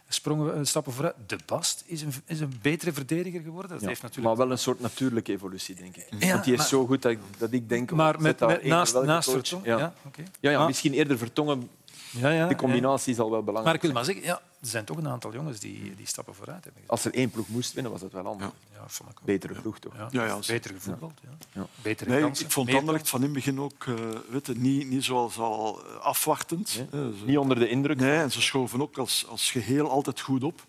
[0.10, 1.16] sprongen stappen vooruit.
[1.26, 3.72] De Bast is een, is een betere verdediger geworden.
[3.72, 4.36] Dat ja, heeft natuurlijk...
[4.36, 6.08] Maar wel een soort natuurlijke evolutie, denk ik.
[6.20, 6.68] Ja, Want die is maar...
[6.68, 7.92] zo goed dat ik, dat ik denk...
[7.92, 9.66] Maar met, met, naast, naast Vertongen...
[9.66, 9.78] Ja.
[9.78, 10.26] Ja, okay.
[10.40, 11.70] ja, ja, misschien eerder Vertongen...
[12.12, 13.66] Ja, ja, die combinatie is al wel belangrijk.
[13.66, 16.36] Maar ik wil maar zeggen, ja, er zijn toch een aantal jongens die, die stappen
[16.36, 16.84] vooruit hebben.
[16.86, 18.52] Als er één ploeg moest winnen, was het wel anders.
[18.74, 19.26] Ja, vond ik ook.
[19.26, 19.94] Betere ploeg, toch?
[19.96, 21.20] Ja, ja, ja, beter gevoetbald.
[21.24, 21.30] Ja.
[21.52, 21.68] Ja.
[21.82, 22.46] Betere nee, kansen.
[22.46, 23.96] Ik vond Anderlecht van in het begin ook uh,
[24.30, 26.84] weet je, niet, niet zoals al afwachtend.
[26.92, 27.98] Nee, uh, ze, niet onder de indruk.
[27.98, 30.62] Nee, en ze schoven ook als, als geheel altijd goed op.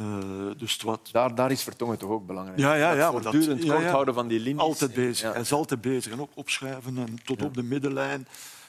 [0.00, 0.16] Uh,
[0.56, 1.08] dus wat...
[1.12, 2.58] daar, daar is Vertongen toch ook belangrijk.
[2.58, 3.90] Ja, ja, ja, dat voortdurend ja, kort ja.
[3.90, 4.60] houden van die linies.
[4.60, 5.26] Altijd bezig.
[5.26, 5.32] Ja.
[5.32, 6.12] Hij is altijd bezig.
[6.12, 8.26] En ook opschuiven en tot op de middenlijn.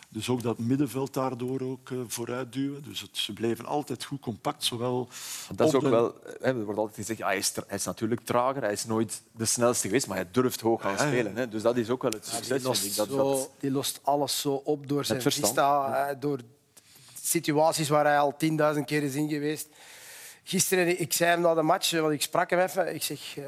[0.10, 2.84] Dus ook dat middenveld daardoor ook uh, vooruit duwen.
[2.84, 4.64] Dus het, ze bleven altijd goed compact.
[4.64, 5.10] Zowel
[5.56, 5.90] dat is ook de...
[5.90, 8.86] wel, hè, er wordt altijd gezegd, ja, hij, is hij, is natuurlijk trager, hij is
[8.86, 11.36] nooit de snelste geweest, maar hij durft hoog gaan spelen.
[11.36, 11.50] Hè.
[11.50, 12.48] Dus dat is ook wel het succes.
[12.48, 13.50] die, lost ik, dat, zo, dat...
[13.60, 15.54] die lost alles zo op door zijn verstand.
[15.54, 16.40] vista, door
[17.22, 19.68] situaties waar hij al tienduizend keer is in geweest.
[20.44, 22.96] Gisteren, ik zei hem na de match, want ik sprak hem even.
[22.96, 23.46] Ik zeg, uh,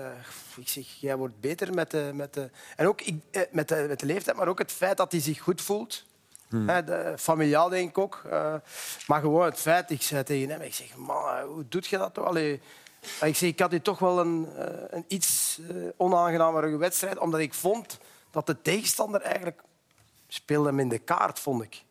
[0.58, 2.50] ik zeg jij wordt beter met de, met de...
[2.76, 3.16] En ook ik,
[3.52, 6.08] met, de, met de leeftijd, maar ook het feit dat hij zich goed voelt.
[6.50, 6.66] Hmm.
[6.66, 8.22] De, familiaal denk ik ook.
[8.26, 8.54] Uh,
[9.08, 12.14] maar gewoon het feit, ik zei tegen hem, ik zeg, man, hoe doe je dat
[12.14, 12.26] toch?
[12.26, 12.62] Allee,
[13.22, 17.40] ik, zeg, ik had hier toch wel een, uh, een iets uh, onaangenamere wedstrijd, omdat
[17.40, 17.98] ik vond
[18.32, 19.62] dat de tegenstander eigenlijk
[20.28, 21.84] speelde hem in de kaart, vond ik.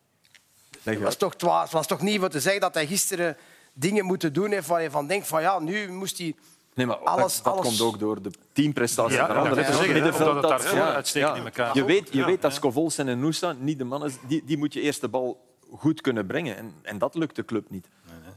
[0.83, 3.37] Het was, toch, het was toch niet voor te zeggen dat hij gisteren
[3.73, 6.35] dingen moeten doen heeft waar je van denkt van ja, nu moest hij
[6.79, 7.67] Nee, maar alles, dat, dat alles...
[7.67, 9.63] komt ook door de teamprestatie ja, van anderen.
[9.63, 11.75] Ja, ja, ja, middenveld, dat ja, uitstekend in elkaar.
[11.75, 14.81] Je weet, je weet dat Scovolsen en Noosa niet de mannen die, die moet je
[14.81, 16.57] eerst de bal goed kunnen brengen.
[16.57, 17.87] En, en dat lukt de club niet.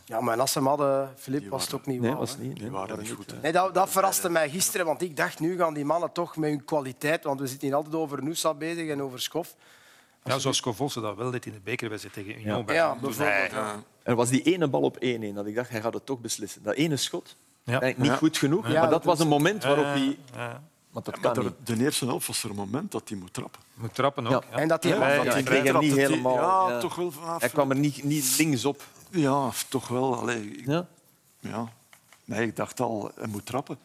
[0.04, 2.18] Ja, maar als ze hem hadden, Filip, was het ook niet nee, waar.
[2.18, 3.30] Was niet, nee, die waren niet goed.
[3.30, 3.36] Hè.
[3.40, 6.50] Nee, dat, dat verraste mij gisteren, want ik dacht, nu gaan die mannen toch met
[6.50, 9.56] hun kwaliteit, want we zitten hier altijd over Noosa bezig en over Schof.
[10.24, 12.62] Ja, zoals Covolse dat wel deed in de bekerwedstrijd tegen Union.
[12.66, 13.50] Ja, ja bijvoorbeeld.
[13.50, 13.82] Ja.
[14.02, 14.98] Er was die ene bal op 1-1
[15.34, 16.62] dat ik dacht, hij gaat het toch beslissen.
[16.62, 17.80] Dat ene schot, ja.
[17.96, 18.16] niet ja.
[18.16, 20.18] goed genoeg, ja, maar dat was een moment waarop hij...
[20.34, 20.62] Ja.
[20.90, 21.54] Maar dat Ja, kan niet.
[21.64, 23.60] de, de eerste helft was er een moment dat hij moet trappen.
[23.74, 24.42] Moet trappen ook.
[24.42, 24.48] Ja.
[24.50, 24.56] Ja.
[24.56, 24.92] En dat hij...
[24.98, 26.34] Ja, Ja, dat hij kreeg hem niet helemaal...
[26.34, 26.80] Ja, ja.
[26.80, 27.40] toch wel vanaf.
[27.40, 28.82] Hij kwam er niet, niet links op.
[29.10, 30.16] Ja, toch wel.
[30.16, 30.86] Allee, ik- Ja?
[31.40, 31.68] ja.
[32.24, 33.78] Nee, ik dacht al, hij moet trappen.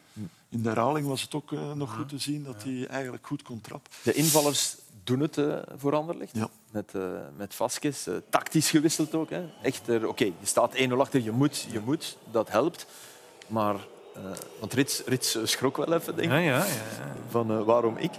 [0.48, 3.42] In de herhaling was het ook uh, nog goed te zien dat hij eigenlijk goed
[3.42, 3.92] kon trappen.
[4.02, 6.30] De invallers doen het uh, voor Anderlecht.
[6.36, 6.48] Ja.
[6.70, 7.02] Met, uh,
[7.36, 8.06] met Vasquez.
[8.06, 9.30] Uh, tactisch gewisseld ook.
[9.30, 9.44] Hè.
[9.62, 12.16] Echt, oké, je staat 1-0 achter, je moet, je moet.
[12.30, 12.86] Dat helpt.
[13.48, 13.74] Maar...
[14.14, 14.20] eh,
[14.60, 16.34] want Rits, Rits eh, schrok wel even, denk ik.
[16.34, 16.64] Ja, ja, ja, ja.
[17.30, 18.10] Van eh, waarom ik?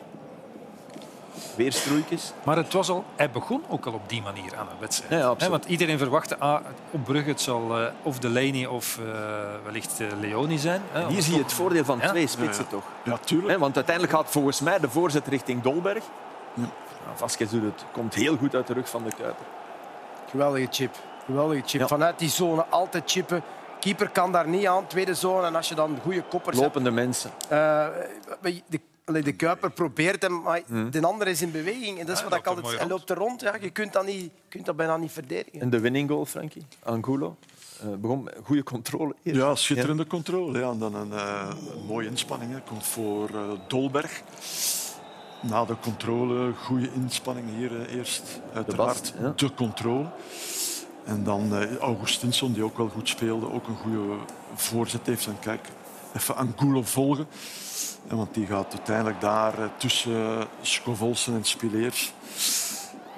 [1.55, 2.33] Weer stroeikjes.
[2.43, 5.11] Maar het was al, hij begon ook al op die manier aan een wedstrijd.
[5.21, 6.59] Ja, ja, want iedereen verwachtte ah,
[6.91, 9.05] op Brugge het zal eh, of Delaney of eh,
[9.63, 10.81] wellicht Leoni zijn.
[10.91, 12.07] Hè, Hier Of zie je het voordeel van Ja.
[12.09, 12.83] twee spitsen, Ja, toch?
[13.03, 13.49] Ja, tuurlijk.
[13.51, 16.03] Hè, want uiteindelijk gaat volgens mij de voorzet richting Dolberg.
[16.53, 16.69] Nou,
[17.15, 17.85] Vasquez doet het.
[17.91, 19.45] Komt heel goed uit de rug van de Kuiper.
[20.29, 20.95] Geweldige chip.
[21.25, 21.79] Geweldige chip.
[21.81, 21.87] Ja.
[21.87, 23.43] Vanuit die zone altijd chippen.
[23.79, 25.47] Keeper kan daar niet aan, tweede zone.
[25.47, 27.31] En als je dan goede koppers Lopende mensen.
[27.47, 28.45] hebt...
[28.45, 30.61] eh, de, Allee, de Kuiper probeert hem, maar
[30.91, 31.99] de andere is in beweging.
[31.99, 33.41] En dat is wat ik altijd Hij loopt er rond.
[33.41, 35.61] Ja, je kunt dat, niet, kunt dat bijna niet verdedigen.
[35.61, 36.65] En de winning goal, Frankie?
[36.83, 37.35] Angulo.
[37.81, 39.15] Eh, begon met goede controle.
[39.23, 39.39] eerst.
[39.39, 40.59] Ja, schitterende controle.
[40.59, 40.69] Ja.
[40.69, 42.51] En dan een, eh, een mooie inspanning.
[42.51, 42.59] Hè.
[42.61, 43.29] Komt voor
[43.67, 44.21] Dolberg.
[45.41, 48.39] Na de controle, goede inspanning hier eerst.
[48.53, 49.33] Uiteraard ja.
[49.35, 50.05] de controle.
[51.09, 53.51] En dan eh, Augustinsson, die ook wel goed speelde.
[53.51, 54.15] Ook een goede
[54.55, 55.25] voorzet heeft.
[55.25, 55.67] En kijk,
[56.15, 57.27] even Angulo volgen.
[58.07, 62.13] En want die gaat uiteindelijk daar eh, tussen Scovolsen en Spileers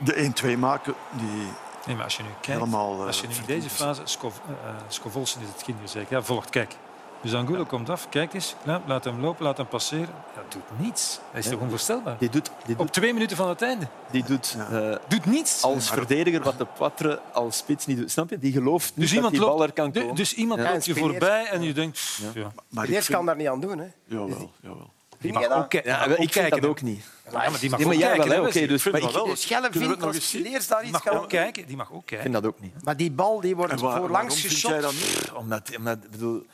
[0.04, 0.94] de 1-2 maken.
[1.12, 1.48] Die
[1.86, 4.36] Nee, maar als je nu kijkt, Helemaal, eh, als je nu in deze fase, Scov,
[4.48, 4.54] eh,
[4.88, 6.76] Scovolsen is het kind gezegd, ja, volgt, kijk.
[7.22, 8.56] Dus Angulo komt af, kijk eens,
[8.86, 10.10] laat hem lopen, laat hem passeren.
[10.36, 11.20] Ja, doet niets.
[11.34, 12.16] Dat is toch onvoorstelbaar?
[12.20, 13.88] Die doet, die doet, Op twee minuten van het einde.
[14.12, 15.62] die doet eh, Doet niets.
[15.64, 18.12] als verdediger wat de Patre als spits niet doet.
[18.12, 18.38] Snap je?
[18.40, 20.16] Die gelooft niet Dus dat iemand, die bal er loopt, kan komen.
[20.16, 20.72] dus iemand Ja.
[20.72, 22.20] loopt je voorbij en je denkt...
[22.34, 22.52] Ja.
[22.70, 23.78] maar ik Eerst vind- kan daar niet aan doen.
[23.78, 23.88] Hè.
[24.06, 24.92] Jawel, jawel.
[25.20, 25.58] Die mag dat?
[25.58, 26.62] ook, ja, ik ook vind kijken.
[26.62, 27.04] dat ook niet.
[27.26, 28.18] Ja, maar die mag Nee, ook maar jij kijken.
[28.18, 28.34] wel, hè?
[28.36, 28.68] hè, Oké, Wesley.
[28.68, 29.26] dus, vind maar dat ik, wel.
[29.26, 30.28] De schelle Kunnen we vindt als?
[30.30, 31.18] Spileers daar iets mag kan...
[31.18, 31.68] ook kijken.
[31.68, 32.32] Die mag ook ik kijken.
[32.32, 32.84] vind dat ook niet.
[32.84, 34.82] Maar die bal die wordt voorlangs waarom vind jij geschot.
[34.82, 35.32] dat niet?
[35.36, 36.46] Omdat, omdat ik bedoel,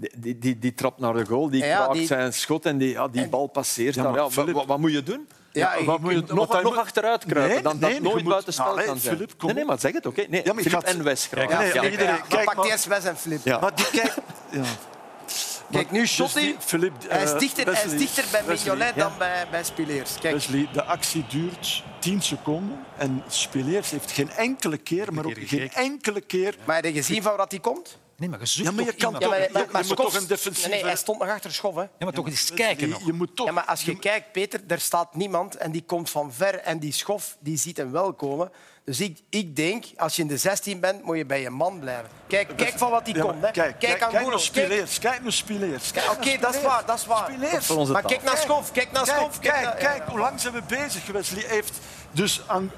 [0.00, 2.78] die, die, die, die trapt naar de goal, die Ja, kraakt die- zijn schot en
[2.78, 3.94] die, ja, die En- bal passeert.
[3.94, 4.12] Ja, dan.
[4.12, 5.28] maar Ja, Filip- wat, wat moet je doen?
[5.52, 8.00] Ja, Ja, wat moet je- nog, hij nog moet- achteruit kruipen, Nee, dan dat nee,
[8.00, 8.98] nooit moet- buiten spel kan zijn.
[8.98, 10.24] Filip, kom nee, nee, maar zeg het, oké.
[10.28, 11.58] Nee, Ja, maar je Filip gaat- en West graag.
[11.58, 11.84] Nee, ja.
[11.84, 13.40] iedereen- Ja, kijk, pak maar- eerst Wes en Flip.
[13.44, 13.58] Ja.
[13.58, 14.14] Maar die kijk...
[14.50, 14.62] Ja.
[15.70, 16.62] Kijk, nu shot Dus die hij.
[16.62, 19.02] Philippe, Hij is eh, dichter, hij is dichter bij Mignolet ja.
[19.02, 20.14] dan bij, bij Spileers.
[20.20, 25.32] Kijk, Wesley, de actie duurt 10 seconden en Spileers heeft geen enkele keer, maar ook
[25.36, 26.54] geen enkele keer...
[26.64, 27.98] maar heb je gezien van wat hij komt?
[28.20, 29.32] Nee, maar je zoekt Ja, maar je toch kan iemand.
[29.52, 31.74] toch- maar, je- moet Schof- toch een defensieve- Nee, nee, hij stond nog achter Schof.
[31.74, 31.80] Hè.
[31.80, 33.06] Ja, maar toch eens kijken nog.
[33.06, 33.46] Je moet toch...
[33.46, 36.78] Ja, maar als je kijkt, Peter, er staat niemand en die komt van ver en
[36.78, 38.50] die Schof die ziet hem wel komen.
[38.84, 41.78] Dus ik, ik denk, als je in de 16 bent, moet je bij je man
[41.80, 42.08] blijven.
[42.26, 43.42] Kijk, kijk van wat die Ja, komt.
[43.44, 43.50] Hè.
[43.50, 44.98] Kijk, kijk, aan kijk naar Spileers.
[44.98, 45.90] Kijk naar Spileers.
[46.10, 47.32] Oké, dat is waar, dat is waar.
[47.92, 49.38] Maar kijk naar Schof, kijk naar Kijk, Schof.
[49.38, 50.10] kijk, kijk, ja.
[50.10, 51.30] hoe lang zijn we bezig geweest?
[51.30, 51.78] Hij heeft
[52.10, 52.70] dus aan...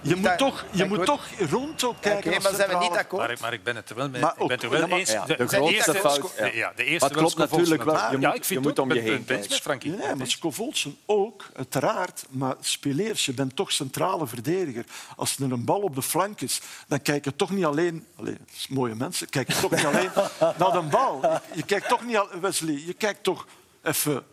[0.00, 1.06] Je moet toch, je moet goed.
[1.06, 2.34] toch rond ook kijken.
[2.34, 3.22] als maar zijn we niet akkoord?
[3.22, 4.20] Maar ik, maar ik ben het er wel mee.
[4.20, 5.10] Maar ik ben er wel ja, maar- eens.
[5.10, 6.44] de de grootste fout, ja.
[6.46, 8.20] ja, de eerste Maar klopt wel natuurlijk wel.
[8.20, 9.50] Ja, ik vind je moet ook, om je heen kijken.
[9.56, 9.90] Frankie.
[9.90, 12.24] Nee, maar Scovolsen ook, uiteraard.
[12.30, 14.84] Maar Spileers, je bent toch centrale verdediger.
[15.16, 18.06] Als er een bal op de flank is, dan kijk je toch niet alleen...
[18.16, 19.28] Allee, dat is mooie mensen.
[19.28, 20.10] Kijk je toch niet alleen
[20.58, 21.20] naar de bal.
[21.22, 22.16] Je, je kijkt toch niet...
[22.16, 23.46] al- Wesley, je kijkt toch
[23.82, 24.24] even...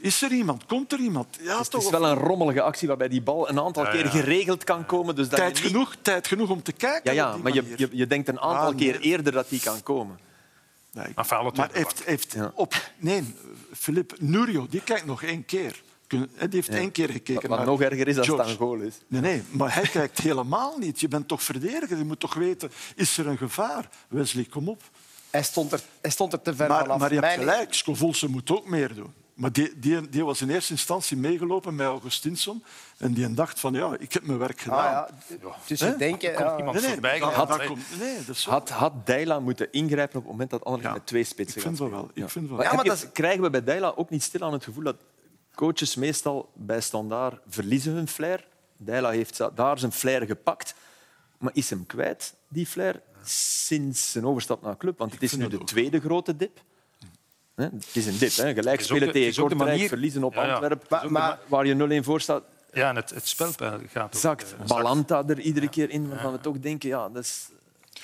[0.00, 0.66] Is er iemand?
[0.66, 1.38] Komt er iemand?
[1.40, 1.82] Ja, Het toch?
[1.84, 5.14] is wel een rommelige actie waarbij die bal een aantal Ja, keer geregeld kan komen.
[5.14, 7.14] Dus dat tijd, niet- genoeg, tijd genoeg om te kijken.
[7.14, 8.90] Ja, ja op die maar je, je, je denkt een aantal Ah, nee.
[8.92, 10.18] keer eerder dat die kan komen.
[10.92, 12.52] Nee, ik- Maar maar heeft, heeft Ja.
[12.54, 12.74] op...
[12.98, 13.34] Nee,
[13.72, 15.82] Filip Nurio, die kijkt nog één keer.
[16.06, 18.78] Kun- Die heeft één keer gekeken Wat naar nog erger is als het een goal
[18.80, 18.94] is.
[19.06, 21.00] Nee, nee, maar hij kijkt helemaal niet.
[21.00, 21.98] Je bent toch verdediger?
[21.98, 23.88] Je moet toch weten, is er een gevaar?
[24.08, 24.82] Wesley, kom op.
[25.30, 26.98] Hij stond er, hij stond er te ver Maar, vanaf.
[26.98, 29.12] maar je hebt gelijk, Scovolse moet ook meer doen.
[29.38, 32.64] Maar die, die, die was in eerste instantie meegelopen met Augustinsson.
[32.96, 35.06] En die dacht van, ja, ik heb mijn werk Ah, gedaan.
[35.42, 35.54] ja.
[35.66, 36.22] Dus je denkt...
[36.22, 36.56] ja.
[36.58, 37.46] iemand Nee, nee, voorbij dat- gegaan.
[37.48, 37.66] dat Nee.
[37.66, 38.50] komt- nee, dat is zo.
[38.50, 41.62] Had, had Deila moeten ingrijpen op het moment dat Anderlecht Ja, met twee spitsen ik
[41.62, 42.56] vind gaat wel ik vind wel.
[42.58, 44.96] Maar, maar je- dat krijgen we bij Deila ook niet stil aan het gevoel dat
[45.54, 48.46] coaches meestal bij standaard verliezen hun flair.
[48.76, 50.74] Deila heeft daar zijn flair gepakt,
[51.38, 54.98] maar is hem kwijt, die flair, sinds zijn overstap naar de club.
[54.98, 55.66] Want het is nu de ook.
[55.66, 56.60] tweede grote dip.
[57.58, 58.36] Hè, Het is een dip.
[58.36, 58.54] Hè.
[58.54, 60.50] Gelijk ook spelen tegen ook Kortrijk, manier- verliezen op Ja, ja.
[60.52, 62.42] Antwerpen, Maar- maar- waar je 0-1 voor staat.
[62.72, 64.12] Ja, en het, het spelpeil gaat ook.
[64.12, 64.54] Exact.
[64.60, 67.48] eh, Balanta er iedere keer in, waarvan we toch denken, ja, dat is...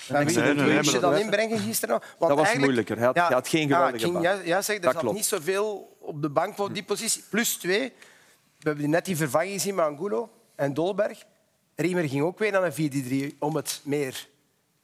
[0.08, 0.34] Maar wie
[0.74, 1.94] moest je dat- dan inbrengen gisteren?
[1.94, 2.04] nog?
[2.18, 2.96] Want Dat was eigenlijk- moeilijker.
[2.96, 4.22] Hij had- hij had geen geweldige ik ging baan.
[4.22, 5.16] juist- juist zeggen, er Dat zat klopt.
[5.16, 7.22] niet zoveel op de bank voor die positie.
[7.30, 7.92] Plus twee.
[8.58, 11.22] We hebben net die vervanging gezien met Angulo en Dolberg.
[11.76, 14.26] Riemer ging ook weer naar een 4-3 om het meer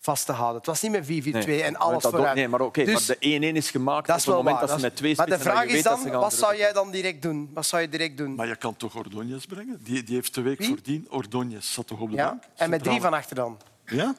[0.02, 0.56] vast te houden.
[0.56, 2.36] Het was niet meer 4-4-2 en alles dat ook- vooruit.
[2.36, 4.58] Nee, maar oké, Dus maar de 1-1 is gemaakt dat op is het wel moment
[4.58, 4.66] waar.
[4.68, 5.52] dat ze met twee maar de spitsen...
[5.52, 7.50] vraag is dan, wat zou jij dan direct doen?
[7.54, 8.34] Wat zou je direct doen?
[8.34, 9.80] Maar je kan toch Ordóñez brengen?
[9.82, 10.68] Die, die heeft de week Wie?
[10.68, 11.08] voordien.
[11.10, 12.26] Ordóñez zat toch op de Ja?
[12.28, 12.42] bank?
[12.56, 13.58] En met drie van achter dan?
[13.86, 14.14] Ja?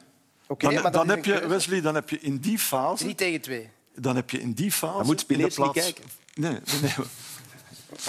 [0.46, 1.46] Oké, Dan, dan heb je.
[1.46, 3.02] Wesley, dan heb je in die fase...
[3.02, 3.68] Drie tegen twee.
[3.96, 4.96] Dan heb je in die fase...
[4.96, 6.04] Dan moet in de Spileers niet plaats- kijken.
[6.34, 6.90] Nee, nee, nee.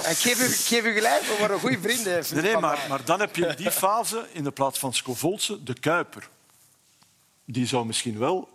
[0.10, 2.24] Ik geef u, ik geef u gelijk, we worden goede vrienden.
[2.34, 5.64] Nee, nee, maar, maar dan heb je in die fase, in de plaats van Scovolse,
[5.64, 6.30] de Kuiper.
[7.46, 8.50] Die zou misschien wel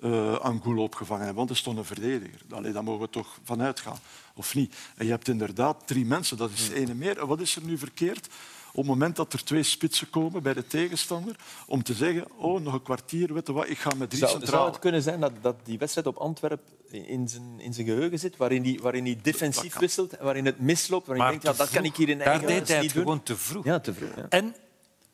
[0.00, 2.40] eh Angulo opgevangen hebben, want er stond een verdediger.
[2.50, 3.98] Allee, daar mogen we toch van uitgaan.
[4.34, 4.74] Of niet?
[4.96, 7.18] En je hebt inderdaad drie mensen, dat is één meer.
[7.18, 8.28] En wat is er nu verkeerd?
[8.74, 12.60] Op het moment dat er twee spitsen komen bij de tegenstander, om te zeggen, oh,
[12.60, 15.20] nog een kwartier, weet je wat, ik ga met drie Zou, zou het kunnen zijn
[15.20, 19.04] dat, dat die wedstrijd op Antwerpen in zijn, in zijn geheugen zit, waarin hij waarin
[19.04, 22.18] die defensief wisselt, waarin het misloopt, waarin je denkt, ja, dat kan ik hier in
[22.18, 23.02] Daar eigen deed huis hij het niet doen.
[23.02, 23.64] gewoon te vroeg.
[23.64, 24.16] Ja, te vroeg.
[24.16, 24.26] Ja.
[24.28, 24.54] En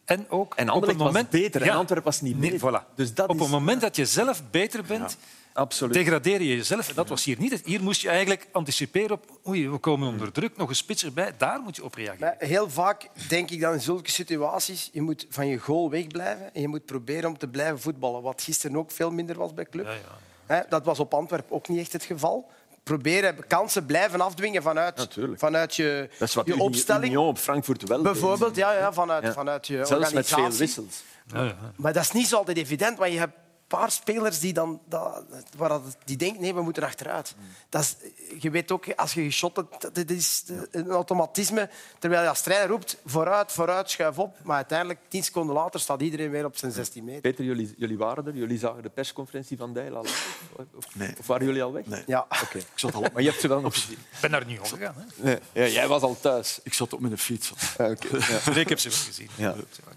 [0.09, 1.31] En ook En op een moment...
[1.33, 1.71] was beter Ja.
[1.73, 2.71] en Antwerpen was niet Nee, beter.
[2.83, 2.95] voilà.
[2.95, 3.41] Dus dat op is...
[3.43, 5.17] het moment dat je zelf beter bent,
[5.53, 5.95] Absoluut.
[5.95, 6.89] degradeer je jezelf.
[6.89, 7.61] En dat was hier niet.
[7.65, 11.33] Hier moest je eigenlijk anticiperen op oei, we komen onder druk, nog een spits erbij.
[11.37, 12.21] Daar moet je op reageren.
[12.21, 16.55] Maar heel vaak denk ik dan in zulke situaties, je moet van je goal wegblijven
[16.55, 18.23] en je moet proberen om te blijven voetballen.
[18.23, 19.85] Wat gisteren ook veel minder was bij club.
[19.87, 19.99] Ja, ja.
[20.47, 22.51] Hè, Dat was op Antwerpen ook niet echt het geval.
[22.89, 25.39] Proberen kansen blijven afdwingen vanuit, Natuurlijk.
[25.39, 27.05] vanuit je, Dat is wat je opstelling.
[27.05, 28.03] Union op Frankfurt wel.
[28.03, 29.33] Bijvoorbeeld, ja, ja, vanuit, Ja.
[29.33, 30.59] vanuit je Zelfs met veel organisatie.
[30.59, 31.03] wissels.
[31.33, 31.57] Ja, ja.
[31.77, 33.33] Maar dat is niet zo altijd evident, want je hebt
[33.69, 35.25] paar spelers die, dan, dat,
[35.57, 37.35] waar dat, die denken nee, we moeten achteruit.
[37.69, 37.97] Dat is,
[38.41, 41.71] je weet ook, als je geschot hebt, dat is een automatisme.
[41.99, 44.37] Terwijl je als trainer roept, vooruit, vooruit, schuif op.
[44.43, 47.21] Maar uiteindelijk, tien seconden later, staat iedereen weer op zijn 16 meter.
[47.21, 48.35] Peter, jullie, jullie waren er.
[48.35, 50.01] Jullie zagen de persconferentie van Dijl al.
[50.01, 51.15] Of, of, Nee.
[51.19, 51.87] of waren jullie al weg?
[51.87, 52.03] Nee.
[52.07, 52.27] Ja.
[52.43, 52.59] Oké.
[52.59, 53.99] Ik zat al op, Maar je hebt ze wel nog gezien.
[54.13, 54.95] Ik ben daar niet over gegaan.
[54.97, 55.23] Hè.
[55.25, 55.39] Nee.
[55.53, 56.61] Ja, jij was al thuis.
[56.63, 57.53] ik zat op mijn fiets.
[57.79, 58.17] Ja, oké.
[58.17, 58.51] ja.
[58.51, 59.29] Nee, ik heb ze wel gezien.
[59.37, 59.55] Ja.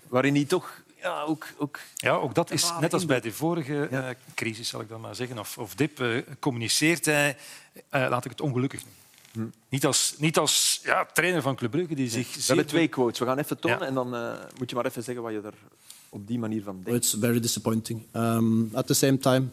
[0.08, 3.88] Waarin hij toch ja, ook, ook Ja, ook dat is net als bij de vorige
[3.88, 7.38] eh, crisis, zal ik dan maar zeggen, of, of dip, eh, communiceert hij,
[7.90, 9.00] eh, laat ik het ongelukkig noemen.
[9.70, 13.20] Niet als, niet als ja, trainer van Club Brugge die zich We hebben twee quotes.
[13.20, 13.86] We gaan even tonen Ja.
[13.86, 15.54] en dan eh, moet je maar even zeggen wat je er
[16.10, 17.06] op die manier van Well, denkt.
[17.06, 18.04] It's very disappointing.
[18.14, 19.48] Um, at the same time,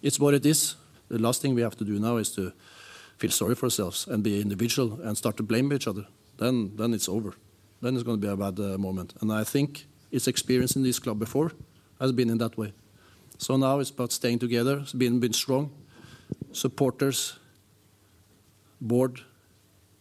[0.00, 0.76] it's what it is.
[1.08, 2.50] The last thing we have to do now is to
[3.16, 6.06] feel sorry for ourselves and be individual and start to blame each other.
[6.36, 7.34] Then, then it's over.
[7.80, 9.14] Then it's going to be a bad uh, moment.
[9.20, 9.86] And I think
[10.16, 11.50] its experience in this club before
[11.98, 12.72] has been in that way.
[13.36, 15.70] So now it's about staying together, it's been, been strong.
[16.50, 17.38] Supporters,
[18.78, 19.26] board,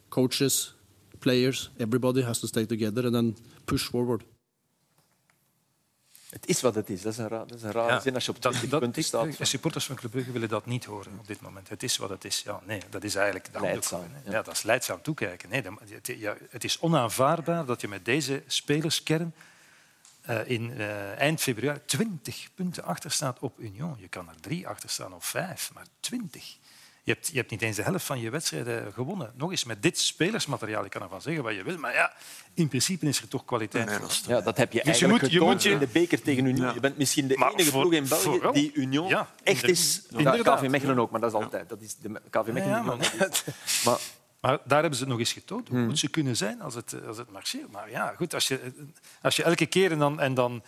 [0.10, 0.74] coaches,
[1.20, 4.24] players, everybody has to stay together and then push forward.
[6.30, 7.02] Het is wat het is.
[7.02, 8.70] Dat is een, ra dat is een rare Ja, zin als je op dat, 20
[8.72, 9.38] dat, punten ik- staat.
[9.38, 11.70] de supporters van Club Brugge willen dat niet horen op dit moment.
[11.70, 12.42] Het is wat het is.
[12.46, 14.32] Ja, nee, dat is eigenlijk de Leidzaam, ja.
[14.32, 14.42] Ja.
[14.42, 15.50] dat is leidzaam toekijken.
[15.50, 19.34] Nee, dat- het, ja, het is onaanvaardbaar dat je met deze spelerskern
[20.26, 23.96] eh, in eh, eind februari 20 punten achter staat op Union.
[24.00, 26.58] Je kan er drie achter staan of vijf, maar 20.
[27.04, 29.34] Je hebt, je hebt niet eens de helft van je wedstrijden gewonnen.
[29.38, 30.84] Nog eens met dit spelersmateriaal.
[30.84, 32.14] Je kan ervan zeggen wat je wil, maar ja,
[32.54, 33.86] in principe is er toch kwaliteit.
[33.90, 35.88] Nee, dat Ja, dat heb je Dus je eigenlijk moet- je moet je- in de
[35.88, 36.74] beker tegen Union.
[36.74, 38.54] Je bent misschien de Maar enige voor- ploeg in België vooral.
[38.54, 40.02] die Union Ja, echt is.
[40.10, 40.60] Ja, inderdaad.
[40.62, 41.70] KV Mechelen ook, maar dat is altijd.
[41.70, 42.68] Dat is de KV Mechelen.
[42.68, 42.82] Ja,
[43.86, 43.98] Maar
[44.46, 45.68] Maar daar hebben ze het nog eens getoond.
[45.70, 47.72] Hoe goed ze kunnen zijn als het, als het marcheert.
[47.72, 48.74] Maar ja, goed, als je,
[49.22, 50.64] als je elke keer en dan, en dan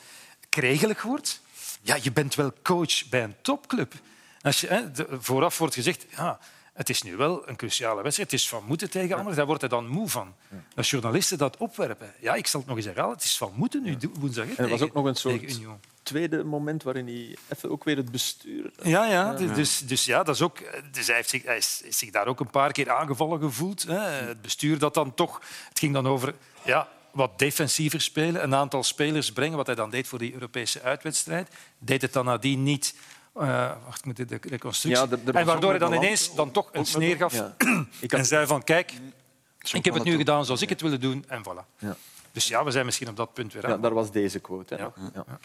[0.49, 1.41] kregelig wordt...
[1.81, 3.93] Ja, je bent wel coach bij een topclub.
[4.41, 6.05] Als je, hè, de- vooraf wordt gezegd...
[6.15, 6.39] Ja,
[6.77, 8.31] het is nu wel een cruciale wedstrijd.
[8.31, 9.35] Het is van moeten tegen anders.
[9.35, 10.35] Daar wordt hij dan moe van.
[10.75, 12.13] Als journalisten dat opwerpen...
[12.19, 13.15] Ja, ik zal het nog eens herhalen.
[13.15, 14.45] Het is van moeten nu woensdag.
[14.45, 15.59] hè, en er was ook nog een soort
[16.03, 18.71] tweede moment waarin hij even ook weer het bestuur...
[18.83, 19.33] Ja, ja.
[19.33, 20.59] Dus, dus, dus ja, dat is ook,
[20.91, 23.83] dus hij, heeft zich, hij is is zich daar ook een paar keer aangevallen gevoeld.
[23.83, 23.99] Hè.
[23.99, 25.41] Het bestuur dat dan toch...
[25.69, 29.89] Het ging dan over ja, wat defensiever spelen, een aantal spelers brengen, wat hij dan
[29.89, 31.49] deed voor die Europese uitwedstrijd.
[31.77, 32.95] Deed het dan nadien niet...
[33.39, 35.07] eh, wacht, ik moet de, de reconstructie...
[35.07, 37.55] Ja, en waardoor hij dan ineens dan toch een sneer gaf Ja.
[38.01, 38.93] Ik en zei van kijk,
[39.71, 41.77] ik heb het nu gedaan zoals ik het wilde doen en voilà.
[41.77, 41.95] Ja.
[42.31, 43.71] Dus ja, we zijn misschien op dat punt weer aan.
[43.71, 44.75] ja, daar was deze quote.
[44.75, 44.91] Hè, Ja.
[44.95, 45.11] nog.
[45.13, 45.39] Ja.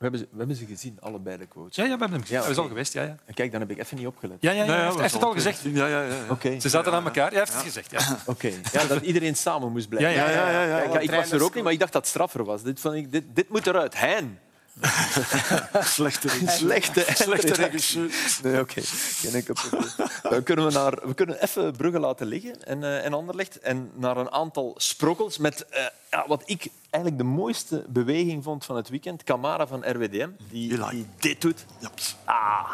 [0.00, 1.76] We, hebben ze, we hebben ze gezien, allebei de quotes.
[1.76, 2.36] Ja, ja, we hebben hem gezien.
[2.36, 2.92] Ja, Hij is al geweest.
[2.92, 3.16] Ja, ja.
[3.24, 4.36] En kijk, dan heb ik even niet opgelet.
[4.40, 5.60] Ja, ja, ja, Ja, hij ja, heeft, hij heeft het al gezegd.
[5.62, 6.14] Ja, ja, ja.
[6.14, 6.30] ja.
[6.30, 6.60] Oké.
[6.60, 7.28] Ze zaten aan elkaar.
[7.30, 7.90] Hij heeft het gezegd.
[7.90, 8.18] Ja.
[8.26, 8.52] Oké.
[8.72, 10.12] Ja, dat iedereen samen moest blijven.
[10.12, 10.88] Ja, ja, ja, ja, ja.
[10.88, 12.62] Kijk, ik was er ook niet, maar ik dacht dat het straffer was.
[12.62, 13.94] Dit, vond ik, dit, dit moet eruit.
[13.98, 14.38] Hein.
[15.96, 18.10] Slechte Slechte, Slechte regisseur.
[18.42, 18.80] Nee, oké.
[18.84, 19.90] Geen enkel probleem.
[20.22, 23.90] Dan kunnen we, naar, we kunnen even Brugge laten liggen en, eh en Anderlecht en
[23.94, 28.76] naar een aantal sprokkels met eh, ja, wat ik eigenlijk de mooiste beweging vond van
[28.76, 29.24] het weekend.
[29.24, 30.78] Camara van RWDM, die,
[31.18, 31.64] dit doet.
[31.78, 31.90] Ja.
[32.24, 32.70] Ah,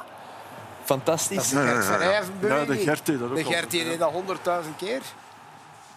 [0.84, 1.50] fantastisch.
[1.50, 2.22] Ja, ja, ja.
[2.40, 3.50] Ja, de Gert deed dat ook De al.
[3.50, 5.02] Gert die deed dat honderdduizend keer.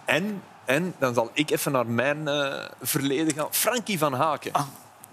[0.05, 3.47] En, en dan zal ik even naar mijn eh, verleden gaan.
[3.51, 4.51] Frankie van Haken.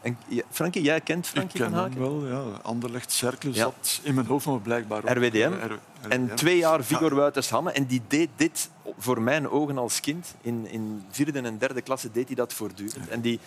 [0.07, 2.43] En, ja, Frankie, jij kent Ik Frankie ken van hem wel, ja.
[2.63, 3.57] Anderlecht Cercle Ja.
[3.57, 5.09] zat in mijn hoofd, maar blijkbaar ook.
[5.11, 5.53] RWDM.
[5.53, 5.79] Eh, R-
[6.09, 7.71] En twee jaar Vigor Wouters Hamme.
[7.73, 10.35] En die deed dit voor mijn ogen als kind.
[10.41, 13.09] In, in vierde en derde klasse deed hij dat voortdurend.
[13.09, 13.41] En die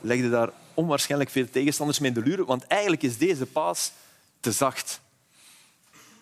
[0.00, 2.46] legde daar onwaarschijnlijk veel tegenstanders mee in de luren.
[2.46, 3.92] Want eigenlijk is deze paas
[4.40, 5.00] te zacht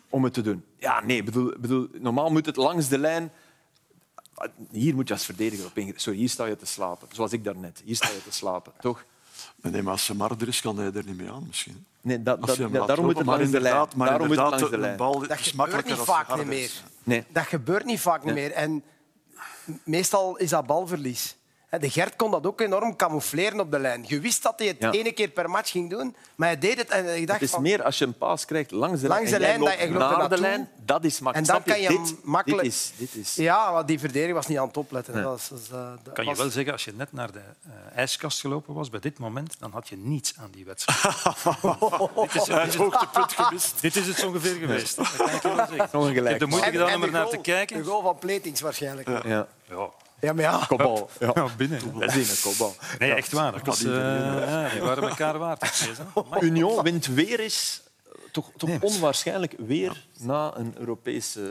[0.09, 0.65] om het te doen.
[0.79, 3.33] Ja, nee, bedoel, bedoel, normaal moet het langs de lijn...
[4.71, 6.03] Hier moet je als verdediger op ingrijpen.
[6.03, 7.09] Sorry, hier sta je te slapen.
[7.13, 7.83] Zoals ik daarnet.
[7.85, 9.05] Hier sta je te slapen, toch?
[9.57, 11.85] Maar Nee, maar als Semar er is, kan hij er niet mee aan, misschien.
[12.01, 13.39] Nee, dat, Als dat, je hem ja, daarom moet het lopen.
[13.41, 13.75] langs maar de lijn.
[13.75, 14.97] inderdaad- Maar Daarom moet het langs de lijn.
[14.97, 16.71] bal Dat is gebeurt makkelijker niet vaak niet meer.
[17.05, 17.25] Nee.
[17.29, 18.53] Dat gebeurt niet vaak niet meer.
[18.53, 18.83] En
[19.85, 21.37] meestal is dat balverlies.
[21.79, 24.05] De Gert kon dat ook enorm camoufleren op de lijn.
[24.07, 24.91] Je wist dat hij het Ja.
[24.91, 27.55] ene keer per match ging doen, maar hij deed het en je dacht Het is
[27.55, 27.63] van...
[27.63, 29.89] meer als je een paas krijgt langs de Langs lijn, de lijn, dat loopt je
[29.91, 30.47] loopt er naar de naartoe.
[30.47, 30.69] lijn.
[30.85, 31.51] Dat is makkelijk.
[31.51, 33.35] En dan kan je dit, makkelijk- Dit is, dit is.
[33.35, 35.15] Ja, want die verdediging was niet aan het opletten.
[35.15, 35.23] Nee.
[35.23, 37.97] Dat was, eh, dat Kan je was- wel zeggen, als je net naar de eh,
[37.99, 41.15] ijskast gelopen was, bij dit moment, dan had je niets aan die wedstrijd.
[42.33, 43.81] dit, is, is, hoogtepunt gemist.
[43.81, 44.97] dit is het zo ongeveer geweest.
[44.97, 46.23] Dat kan ik je wel zeggen.
[46.25, 47.77] Ik heb de moeite gedaan om er naar te kijken.
[47.77, 49.09] De goal van Pletings waarschijnlijk.
[49.09, 49.91] Ja, Ja.
[50.21, 50.33] Ja.
[50.33, 50.65] maar ja.
[50.69, 51.11] Kopbal.
[51.21, 51.31] Ja.
[51.35, 51.81] Ja, binnen.
[51.99, 52.75] Dat is een kopbal.
[52.99, 53.53] Nee, echt waar.
[53.53, 55.63] Dat was, eh, ja, die waren elkaar waard.
[56.35, 57.83] ik Union wint weer eens,
[58.33, 61.47] toch, toch Nee, maar- onwaarschijnlijk weer na een Europese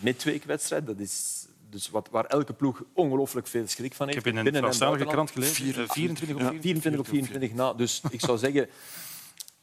[0.00, 0.86] midweekwedstrijd.
[0.86, 4.24] Dat is dus wat, waar elke ploeg ongelooflijk veel schrik van Ik heeft.
[4.24, 5.82] heb in een binnen en Franstalige krant gelezen.
[5.84, 6.48] eh, 24 of Ja.
[6.60, 6.62] 24.
[6.62, 7.72] 24 op 24 na.
[7.72, 8.68] Dus ik zou zeggen,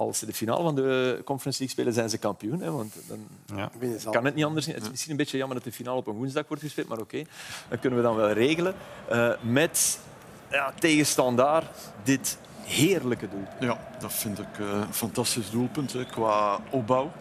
[0.07, 2.61] als ze de finale van de Conference League spelen, zijn ze kampioen.
[2.61, 3.71] Hè, want dan Ja.
[4.11, 4.65] Kan het niet anders.
[4.65, 6.99] Het is misschien een beetje jammer dat de finale op een woensdag wordt gespeeld, maar
[6.99, 7.23] oké,
[7.69, 8.75] dat kunnen we dan wel regelen.
[9.09, 9.99] Eh, met
[10.51, 11.71] ja, tegenstandaar
[12.03, 13.69] dit heerlijke doel.
[13.69, 17.11] Ja, dat vind ik eh, een fantastisch doelpunt hè, qua opbouw.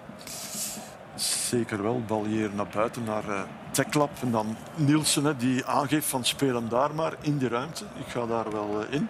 [1.14, 4.10] Zeker wel, bal hier naar buiten, naar uh, Teklap.
[4.22, 7.84] En dan Nielsen, hè, die aangeeft van speel hem daar maar in die ruimte.
[7.84, 9.08] Ik ga daar wel in.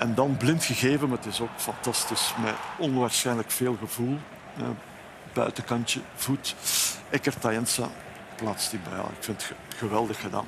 [0.00, 2.34] En dan blind gegeven, maar het is ook fantastisch.
[2.42, 4.18] Met onwaarschijnlijk veel gevoel.
[4.56, 4.62] Eh,
[5.32, 6.54] buitenkantje, voet.
[7.10, 7.88] Eckert Tajensa
[8.36, 8.98] plaatst die bij.
[8.98, 10.46] Ja, ik vind het ge- geweldig gedaan.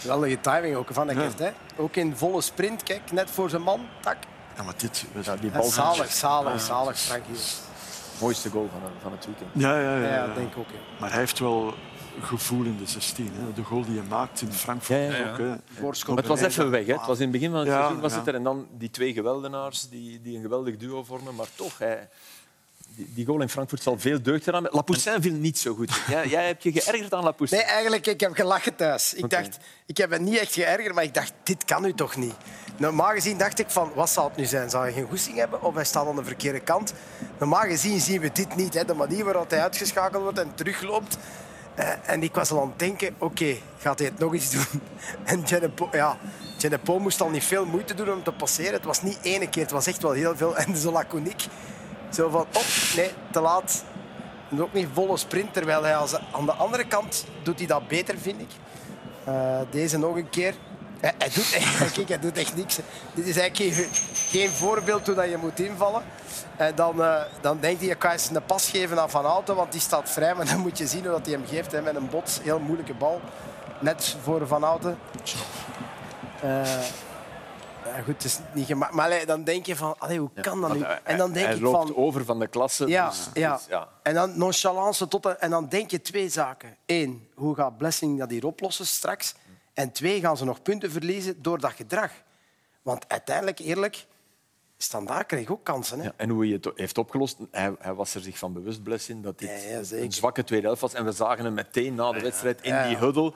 [0.00, 1.38] Geweldige timing ook van de Gert.
[1.38, 1.50] Hè?
[1.76, 3.86] Ook in volle sprint, kijk, net voor zijn man.
[4.00, 4.16] Tak.
[4.56, 5.04] Ja, maar dit...
[5.12, 7.34] we- Ja, die En bal zalig, zalig, zalig, Frankie.
[8.20, 9.48] mooiste goal van, van het weekend.
[9.52, 9.96] Ja, ja, ja.
[10.02, 10.14] Ja, ja.
[10.26, 10.66] ja, denk ik ook.
[10.68, 10.78] hè.
[11.00, 11.74] Maar hij heeft wel
[12.20, 13.30] gevoel in de 16.
[13.32, 13.52] Hè.
[13.52, 15.38] De goal die hij maakt in Frankfurt Ja, ook.
[15.38, 15.48] Hè.
[16.06, 16.86] Maar het was even weg.
[16.86, 16.92] Hè.
[16.92, 18.18] Het was in het begin van het Ja, seizoen was ja.
[18.18, 18.34] het er.
[18.34, 21.34] En dan die twee geweldenaars die, die een geweldig duo vormen.
[21.34, 22.08] Maar toch, hij,
[22.96, 24.68] die, die goal in Frankfurt zal veel deugd hebben.
[24.70, 26.00] Lapoussin viel niet zo goed.
[26.08, 27.58] Jij, jij hebt je geërgerd aan Lapoussin.
[27.58, 29.14] Nee, eigenlijk, ik heb gelachen thuis.
[29.14, 32.16] Ik, dacht, ik heb het niet echt geërgerd, maar ik dacht, dit kan u toch
[32.16, 32.34] niet?
[32.76, 34.70] Normaal gezien dacht ik van, wat zal het nu zijn?
[34.70, 36.92] Zal hij geen goesting hebben of hij staat aan de verkeerde kant?
[37.38, 38.74] Normaal gezien zien we dit niet.
[38.74, 38.84] Hè.
[38.84, 41.16] De manier waarop hij uitgeschakeld wordt en terugloopt.
[41.74, 44.80] Eh, en ik was al aan het denken, oké, gaat hij het nog eens doen?
[45.24, 46.16] En Genepo, ja,
[46.58, 48.72] Genepo moest al niet veel moeite doen om te passeren.
[48.72, 50.56] Het was niet ene keer, het was echt wel heel veel.
[50.66, 51.46] En zo laconiek.
[52.12, 52.64] Zo van, op,
[52.96, 53.84] nee, te laat.
[54.50, 57.88] En ook niet volle sprint, terwijl hij als, aan de andere kant doet hij dat
[57.88, 58.50] beter, vind ik.
[59.24, 60.54] Eh, deze nog een keer.
[61.00, 62.78] Hij, doet, echt- hij doet echt niks.
[63.14, 63.88] Dit is eigenlijk
[64.38, 66.02] geen voorbeeld hoe dat je moet invallen.
[66.56, 69.72] En dan, eh, dan denkt hij, ik eens een pas geven aan Van Houten, want
[69.72, 70.34] die staat vrij.
[70.34, 72.40] Maar dan moet je zien hoe dat hij hem geeft hè, met een bots.
[72.42, 73.20] Heel moeilijke bal.
[73.80, 74.98] Net voor Van Houten.
[76.40, 76.50] Eh,
[77.84, 78.92] ja, goed, het is niet gemaakt.
[78.92, 80.84] Maar allee, dan denk je van, allee, hoe kan dat nu?
[81.02, 81.96] En dan denk hij ik van...
[81.96, 82.86] over van de klasse.
[82.86, 83.56] Ja, dus- ja.
[83.56, 83.88] dus ja.
[84.02, 85.26] En dan nonchalance tot...
[85.26, 86.76] En dan denk je twee zaken.
[86.86, 89.34] Eén, hoe gaat Blessing dat hier oplossen straks?
[89.74, 92.10] En twee, gaan ze nog punten verliezen door dat gedrag?
[92.82, 94.06] Want uiteindelijk, eerlijk,
[94.84, 95.98] Standaard kreeg ook kansen.
[95.98, 96.04] Hè?
[96.04, 99.22] Ja, en hoe hij het heeft opgelost, hij, hij was er zich van bewust, Blessin,
[99.22, 100.04] dat dit Ja, ja, zeker.
[100.04, 100.94] een zwakke tweede helft was.
[100.94, 103.32] En we zagen hem meteen na de wedstrijd in die huddle.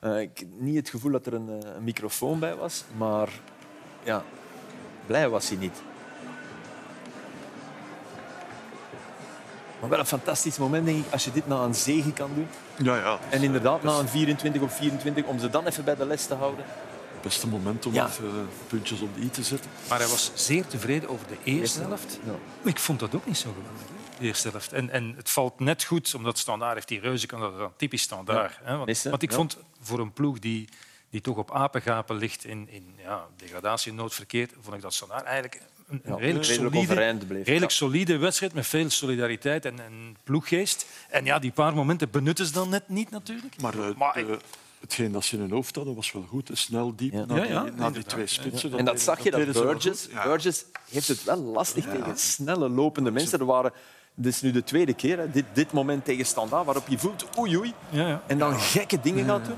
[0.00, 3.28] Eh, ik heb niet het gevoel dat er een, eh, een microfoon bij was, maar
[4.02, 4.22] ja,
[5.06, 5.82] blij was hij niet.
[9.80, 12.48] Maar wel een fantastisch moment, denk ik, als je dit na een zege kan doen.
[12.76, 13.18] Ja, ja.
[13.30, 16.34] En inderdaad, na een 24 op 24, om ze dan even bij de les te
[16.34, 16.64] houden.
[17.26, 18.06] Het beste moment om Ja.
[18.06, 19.70] even puntjes op de i te zetten.
[19.88, 22.18] Maar hij was zeer tevreden over de eerste helft.
[22.24, 22.32] Ja.
[22.70, 23.82] Ik vond dat ook niet zo geweldig,
[24.18, 24.72] de eerste helft.
[24.72, 27.72] En, en het valt net goed, omdat Standaard heeft die reuze kan dat is dan
[27.76, 28.58] typisch Standaard.
[28.62, 28.74] hè.
[28.74, 29.36] Want, Missen, want ik ja.
[29.36, 30.68] vond voor een ploeg die,
[31.10, 35.60] die toch op apengapen ligt in, in ja, degradatienood verkeerd, vond ik dat Standaard eigenlijk
[35.88, 37.68] een, een Ja, redelijk, solide, redelijk ja.
[37.68, 40.86] solide wedstrijd met veel solidariteit en, en ploeggeest.
[41.08, 43.60] En ja, die paar momenten benutten ze dan net niet natuurlijk.
[43.60, 44.36] Maar, eh, Maar eh,
[44.86, 46.50] hetgeen dat ze in hun hoofd hadden was wel goed.
[46.52, 47.24] Snel, diep, Ja.
[47.24, 48.78] naar, Ja, ja, die, naar die twee spitsen.
[48.78, 50.08] En dat zag je, dat wel Burgess.
[50.24, 53.38] Burgess heeft het wel lastig tegen snelle, lopende mensen.
[53.38, 53.72] Er waren,
[54.14, 57.26] dit is nu de tweede keer, hè, dit, dit moment tegen Standaard, waarop je voelt
[57.38, 58.22] oei oei, Ja, ja.
[58.26, 59.56] en dan gekke dingen gaat doen.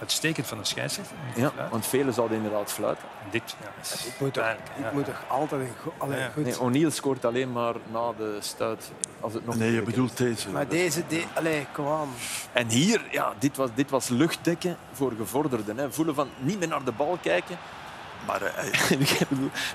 [0.00, 1.16] Uitstekend van de scheidsrechter.
[1.34, 3.04] Ja, want velen zouden inderdaad fluiten.
[3.24, 4.90] En Dit, ja, is Ik moet toch, pijnlijk, ik ja.
[4.92, 6.28] moet toch altijd een go- Allee, Ja.
[6.34, 6.44] goed.
[6.44, 8.90] Nee, O'Neill scoort alleen maar na de stuit.
[9.20, 9.84] Als het nog Nee, je is.
[9.84, 10.50] bedoelt deze.
[10.50, 11.02] Maar deze...
[11.08, 12.08] De, allee, kom aan.
[12.52, 15.76] En hier, ja, dit was, dit was luchtdekken voor gevorderden.
[15.78, 15.92] Hè.
[15.92, 17.56] Voelen van niet meer naar de bal kijken.
[18.26, 18.64] Maar eh,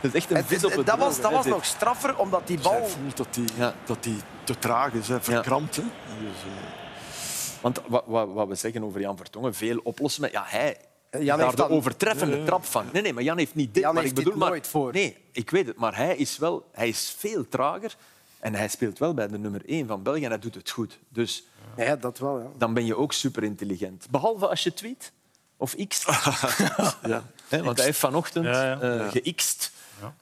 [0.02, 2.60] dat is echt een vis op het dat was, dat was nog straffer, omdat die
[2.62, 2.88] hij bal...
[2.88, 3.74] voelt dat hij Ja.
[3.86, 5.76] dat die te traag is, hè, verkrampt.
[5.76, 5.82] Hè.
[6.20, 6.80] Dus, eh,
[7.62, 10.22] Want wat, wat, wat we zeggen over Jan Vertongen, veel oplossen.
[10.22, 10.78] Maar ja, hij
[11.12, 12.86] Jan daar heeft de dan- overtreffende trap van.
[12.94, 13.84] Nee, nee, maar Jan heeft niet dit.
[13.84, 14.94] Jan maar heeft ik bedoel dit maar, nooit voor.
[14.94, 15.78] Nee, ik weet het.
[15.78, 17.96] Maar hij is, wel, hij is veel trager.
[18.40, 21.00] En hij speelt wel bij de nummer 1 van België en hij doet het goed.
[21.10, 21.44] Dus
[21.78, 22.40] Ja, dat wel.
[22.40, 22.46] Ja.
[22.58, 24.08] dan ben je ook super intelligent.
[24.10, 25.12] Behalve als je tweet
[25.58, 26.06] of x.
[27.06, 27.24] ja.
[27.50, 28.80] Want hij heeft vanochtend Ja, ja.
[28.82, 29.10] eh, Ja.
[29.10, 29.72] geïxt.
[30.02, 30.14] Ja.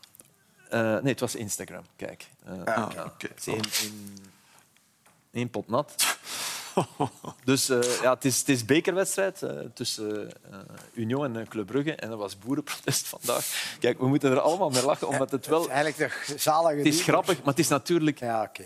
[0.69, 1.83] Eh, nee, het was Instagram.
[1.95, 2.27] Kijk.
[2.45, 2.89] Eh, Ah,
[3.45, 4.17] één, één,
[5.31, 6.17] één pot nat.
[7.43, 10.59] Dus eh, ja, het, is, het is bekerwedstrijd eh, tussen eh,
[10.93, 11.95] Union en Club Brugge.
[11.95, 13.75] En dat was boerenprotest vandaag.
[13.79, 15.59] Kijk, we moeten er allemaal mee lachen, omdat het wel...
[15.61, 16.77] Het is eigenlijk toch zalig.
[16.77, 18.65] Het is grappig, maar het is natuurlijk Ja, oké.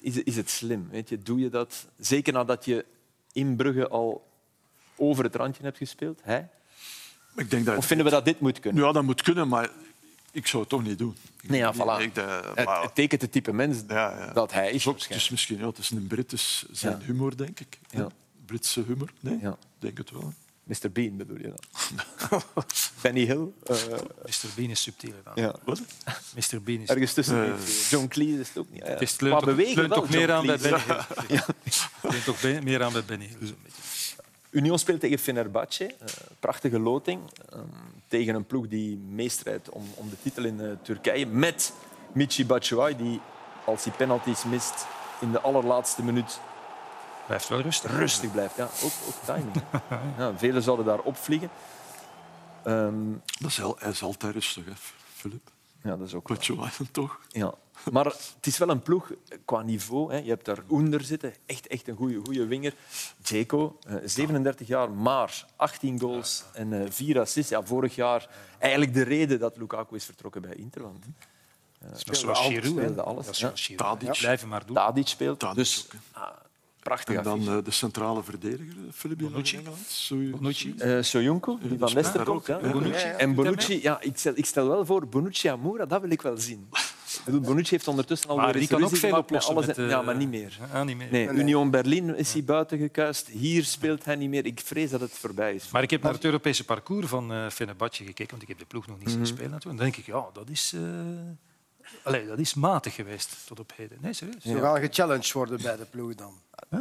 [0.00, 0.88] is, is het slim.
[0.90, 1.18] Weet je?
[1.18, 1.86] Doe je dat?
[1.98, 2.84] Zeker nadat je
[3.32, 4.30] in Brugge al
[4.96, 6.20] over het randje hebt gespeeld.
[6.22, 6.40] Hè?
[7.36, 8.84] Ik denk dat Of vinden we dat dit moet kunnen?
[8.84, 9.70] Ja, dat moet kunnen, maar
[10.32, 11.16] ik zou het toch niet doen.
[11.42, 12.02] Nee, ja, voilà.
[12.02, 12.14] Ik,
[12.54, 14.32] Het, maar- het tekent het type mens ja, ja.
[14.32, 14.70] dat hij is.
[14.72, 15.30] Het is waarschijnlijk.
[15.30, 17.04] misschien ja, het is een Brit, dus zijn Ja.
[17.06, 17.78] humor, denk ik.
[17.90, 18.08] Ja.
[18.46, 19.38] Britse humor, nee?
[19.40, 19.56] Ja.
[19.78, 20.32] denk het wel.
[20.64, 20.90] Mr.
[20.92, 22.42] Bean bedoel je dan?
[23.02, 23.46] Benny Hill?
[23.66, 23.76] eh,
[24.24, 24.48] Mr.
[24.54, 25.12] Bean is subtiel.
[25.24, 25.32] dan.
[25.34, 25.54] ja.
[25.64, 25.80] Wat?
[26.34, 26.62] Mr.
[26.62, 26.88] Bean is...
[26.88, 27.44] Ergens tussen.
[27.54, 27.88] Eh.
[27.90, 28.80] John Cleese is het ook niet.
[28.80, 28.92] Ja, ja.
[28.92, 30.58] Het is Qua leunt toch, leunt meer aan bij.
[30.58, 30.78] Benny
[31.28, 31.38] Hill.
[31.60, 33.54] Het leunt toch meer aan bij Benny Hill.
[34.52, 35.86] Union speelt tegen Fenerbahce.
[35.86, 36.06] Eh,
[36.40, 37.20] prachtige loting.
[37.52, 37.58] eh,
[38.08, 41.26] tegen een ploeg die meestrijdt om, om de titel in eh, Turkije.
[41.26, 41.72] Met
[42.12, 43.20] Michi Batshuayi, die
[43.64, 44.86] als hij penalties mist
[45.20, 46.40] in de allerlaatste minuut
[47.26, 47.96] Blijft wel rustig.
[47.96, 48.56] rustig blijft.
[48.56, 49.54] Ja, ook, ook timing.
[50.18, 51.50] Ja, velen zouden daar opvliegen.
[52.64, 54.72] Ehm, Dat is heel, hij is altijd rustig, hè,
[55.14, 55.50] Filip.
[55.82, 56.56] Ja, dat is ook Wat je
[56.90, 57.20] toch?
[57.28, 57.54] Ja.
[57.92, 59.10] Maar het is wel een ploeg
[59.44, 60.12] qua niveau.
[60.12, 60.18] Hè.
[60.18, 62.74] Je hebt daar Oender zitten, echt, echt een goede goede winger.
[63.32, 67.50] Eh, 37 jaar, maar 18 goals en eh, 4 assists.
[67.50, 68.28] Ja, vorig jaar
[68.58, 71.04] eigenlijk de reden dat Lukaku is vertrokken bij Interland.
[71.78, 72.62] Dat is zoals Giroud.
[72.64, 72.68] hè.
[72.70, 73.26] speelde alles.
[73.26, 73.46] Dat is Ja.
[73.46, 74.00] zoals Giroud.
[74.00, 74.18] Tadic.
[74.18, 74.74] Blijven maar doen.
[74.74, 76.00] Tadic speelt, Tadic dus ook,
[76.82, 79.60] prachtig En dan eh, de centrale verdediger, eh, Filip, Bonucci.
[80.30, 80.74] Bonucci.
[80.78, 82.46] Eh, Soyuncu, die van Leicester komt.
[82.46, 82.58] Ja.
[82.62, 82.70] ja.
[82.70, 83.04] Bonucci.
[83.04, 83.16] Ja, ja.
[83.16, 86.36] En Bonucci, ja, ik, stel, ik stel wel voor, Bonucci Amoura, dat wil ik wel
[86.36, 86.68] zien.
[87.12, 89.88] Ik bedoel, Bonucci heeft ondertussen al Maar weer die kan ook veel met oplossen.
[89.88, 90.58] ja, maar niet meer.
[90.72, 91.08] Ah, niet meer.
[91.10, 93.26] Nee, Union Berlin is hij buiten gekuist.
[93.28, 94.46] Hier speelt hij niet meer.
[94.46, 95.70] Ik vrees dat het voorbij is.
[95.70, 98.64] Maar ik heb naar het Europese parcours van eh Fenerbahce gekeken, want ik heb de
[98.64, 99.16] ploeg nog niet Mhm.
[99.16, 99.50] zien spelen.
[99.50, 99.80] natuurlijk.
[99.80, 100.80] En dan denk ik, ja, dat is, eh
[102.02, 103.98] Allee, dat is matig geweest tot op heden.
[104.00, 104.42] Nee, serieus.
[104.42, 106.32] Ze gaan gechallenged worden bij de ploeg dan.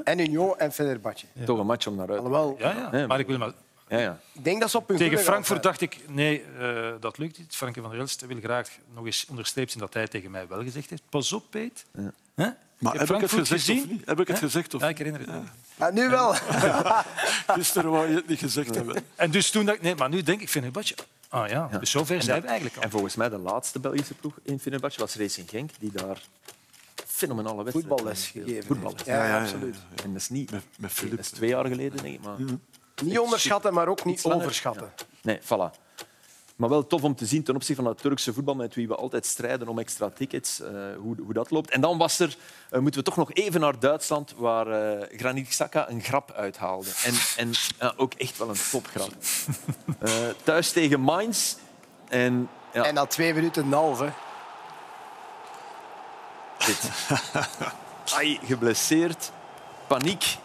[0.03, 1.25] En Union en Fenerbahce.
[1.45, 2.17] Toch een match om naar uit.
[2.19, 2.91] te Alhoewel, Ja, ja.
[2.91, 3.51] Nee, maar ik wil maar...
[3.87, 4.19] Ja, ja.
[4.33, 7.55] ik denk dat ze op hun Tegen Frankfurt dacht ik, nee, eh, dat lukt niet.
[7.55, 10.63] Frankie van der Elst wil graag nog eens onderstreept zien dat hij tegen mij wel
[10.63, 11.01] gezegd heeft.
[11.09, 11.85] Pas op, Peet.
[12.35, 12.49] Hè?
[12.77, 13.81] Maar Je heb ik het gezegd gezien?
[13.83, 14.05] of niet?
[14.05, 15.41] Heb ik het gezegd of Ja, ik herinner het me.
[15.77, 16.33] Ah, nu wel.
[17.57, 19.03] Gisteren wou je het niet gezegd hebben.
[19.15, 20.95] En dus toen dacht ik, nee, maar nu denk ik, Fenerbahce...
[21.29, 22.83] Ah ja, dus zover zijn we eigenlijk al.
[22.83, 26.21] En volgens mij de laatste Belgische ploeg in Fenerbahce was Racing Genk, die daar
[27.21, 28.63] fenomenale wedstrijden Voetballes gegeven.
[28.63, 29.01] Voetballes.
[29.05, 29.41] Ja, ja, ja, ja.
[29.41, 29.75] absoluut.
[30.03, 30.51] En dat is niet...
[30.51, 31.19] Met, met Dat Filip.
[31.19, 32.23] is twee jaar geleden, denk ik.
[32.23, 32.37] Maar...
[33.03, 34.91] Niet onderschatten, maar ook niet overschatten.
[35.21, 35.89] Nee, voilà.
[36.61, 38.95] Maar wel tof om te zien ten opzichte van het Turkse voetbal, met wie we
[38.95, 41.69] altijd strijden om extra tickets, eh, hoe, hoe dat loopt.
[41.69, 42.37] En dan was er,
[42.69, 46.89] eh, moeten we toch nog even naar Duitsland, waar eh Granit Xhaka een grap uithaalde.
[47.03, 49.11] En, en ja, ook echt wel een topgrap.
[49.99, 50.11] Eh,
[50.43, 51.55] thuis tegen Mainz.
[52.09, 53.99] En ja, En na twee minuten en een half.
[56.65, 56.89] Dit.
[58.15, 59.31] Ai, geblesseerd.
[59.87, 60.37] Paniek.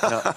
[0.00, 0.34] Ja.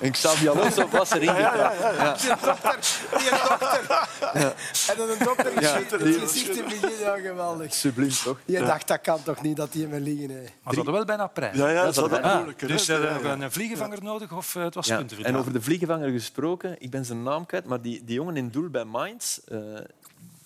[0.00, 2.20] En Xabi Alonso was erin getrapt.
[2.20, 2.78] Die dokter.
[3.18, 4.54] Die dokter.
[4.88, 6.98] En dan een dokter Ja, geschiet het die- gezicht in het begin.
[6.98, 7.74] Ja, geweldig.
[7.74, 8.38] Subliem, toch?
[8.44, 10.30] Je dacht, dat kan toch niet dat die me liggen.
[10.30, 10.40] Hè.
[10.40, 11.56] Maar ze hadden wel bijna prijs.
[11.56, 12.68] Ja, ja, dat is moeilijker.
[12.68, 12.74] hè.
[12.74, 13.12] Dus eh, Ja, we ja.
[13.12, 14.96] hebben een vliegenvanger nodig of eh, het was Ja.
[14.96, 15.24] punten.
[15.24, 18.50] En over de vliegenvanger gesproken, ik ben zijn naam kwijt, maar die, die jongen in
[18.50, 19.38] doel bij Mainz...
[19.48, 19.58] eh,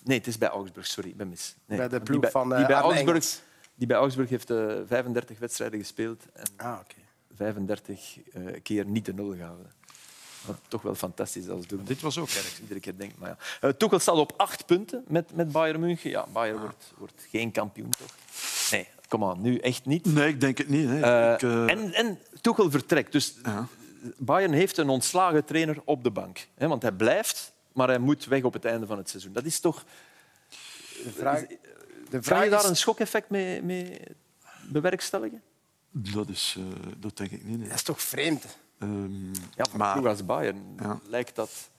[0.03, 1.55] nee, het is bij Augsburg, sorry, ik ben mis.
[1.65, 3.41] Nee, Bij de die ploeg bij- van, eh, die bij Augsburg.
[3.75, 6.95] Die bij Augsburg heeft eh, 35 wedstrijden gespeeld en Ah, oké.
[7.35, 9.71] 35 eh, keer niet de nul gehouden.
[10.45, 11.83] Wat toch wel fantastisch als doel.
[11.83, 12.59] Dit was ook erg.
[12.61, 13.67] Iedere keer denk maar ja.
[13.67, 16.09] Uh, Tuchel staat op acht punten met, met Bayern München.
[16.09, 18.15] Ja, Bayern wordt, wordt geen kampioen, toch?
[18.71, 20.05] Nee, kom aan, nu echt niet.
[20.05, 20.87] Nee, ik denk het niet.
[20.89, 20.99] Hè.
[21.27, 23.11] Eh, ik, eh, en, en Tuchel vertrekt.
[23.11, 23.67] Dus Ja.
[24.17, 26.47] Bayern heeft een ontslagen trainer op de bank.
[26.55, 29.33] Hè, want hij blijft, maar hij moet weg op het einde van het seizoen.
[29.33, 29.83] Dat is toch...
[31.03, 31.57] De vraag, de
[32.09, 32.69] Kan vraag je daar is...
[32.69, 33.99] een schokeffect mee, mee
[34.69, 35.41] bewerkstelligen?
[35.91, 36.63] dat, is, eh,
[36.97, 37.57] dat denk ik niet.
[37.57, 37.67] nee.
[37.67, 38.45] Dat is toch vreemd?
[38.79, 40.99] Ehm, Ja, maar als Bayern Ja.
[41.07, 41.71] lijkt dat...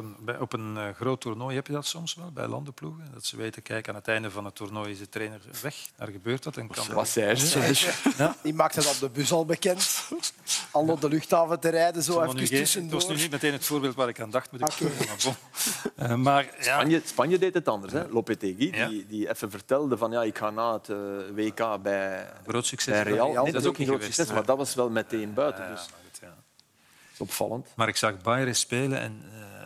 [0.00, 3.04] Op een, bij- op een eh, groot toernooi heb je dat soms wel, bij landenploegen.
[3.12, 5.74] Dat ze weten, kijk, aan het einde van het toernooi is de trainer weg.
[5.96, 6.56] Daar gebeurt dat.
[6.56, 7.36] En kan Was hij
[8.42, 10.08] Die maakte dat op de bus al bekend.
[10.70, 12.92] Al op de luchthaven te rijden, zo even nu geen- Het tussendoor.
[13.00, 14.76] was nu niet meteen het voorbeeld waar ik aan dacht, moet ik Oké.
[14.76, 15.06] zeggen.
[15.06, 16.06] Maar, bon.
[16.10, 17.92] Eh, maar ja, Spanje, Spanje deed het anders.
[17.92, 18.08] Hè?
[18.08, 18.88] Lopetegui, Ja.
[18.88, 20.96] die, die even vertelde van ja, ik ga na het eh,
[21.34, 23.02] WK bij, groot succes.
[23.02, 23.42] bij Real.
[23.42, 25.64] Nee, dat is ook geen groot succes, maar dat was wel meteen buiten.
[25.64, 25.88] Ja, Dus
[26.20, 26.26] ja.
[26.26, 27.66] dat opvallend.
[27.76, 29.59] Maar ik zag Bayern spelen en eh,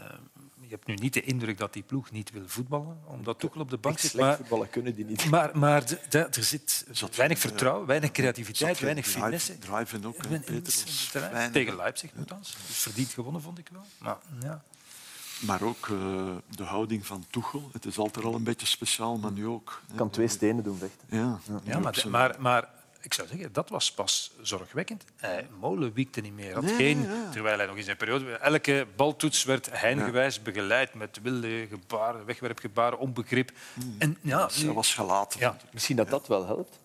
[0.75, 3.77] hebt nu niet de indruk dat die ploeg niet wil voetballen, omdat Tuchel op de
[3.77, 4.15] bank zit.
[4.15, 5.31] Maar voetballen kunnen die niet.
[5.31, 9.59] Maar, maar de, de, er zit weinig vertrouwen, weinig creativiteit, weinig finesse.
[9.59, 10.25] Driven ook,
[11.53, 12.57] Tegen Leipzig nogthans.
[12.67, 13.85] Dus verdiend gewonnen, vond ik wel.
[13.99, 14.63] Maar, ja.
[15.41, 17.71] Maar ook uh, de houding van Tuchel.
[17.73, 19.83] Het is altijd al een beetje speciaal, maar nu ook.
[19.95, 21.07] kan twee stenen doen, vechten.
[21.11, 22.69] Ja, ja maar, maar, maar
[23.05, 25.05] ik zou zeggen, dat was pas zorgwekkend.
[25.17, 26.55] Hij molen wiekte niet meer.
[26.55, 28.33] Had geen, Terwijl hij nog in zijn periode...
[28.33, 33.51] Elke baltoets werd heingewijs begeleid met wilde gebaren, wegwerpgebaren, onbegrip.
[33.75, 33.97] Hmm.
[33.99, 34.65] En, ja, nu...
[34.65, 35.41] Hij was gelaten.
[35.41, 35.57] Ja.
[35.73, 36.79] Misschien dat dat wel helpt.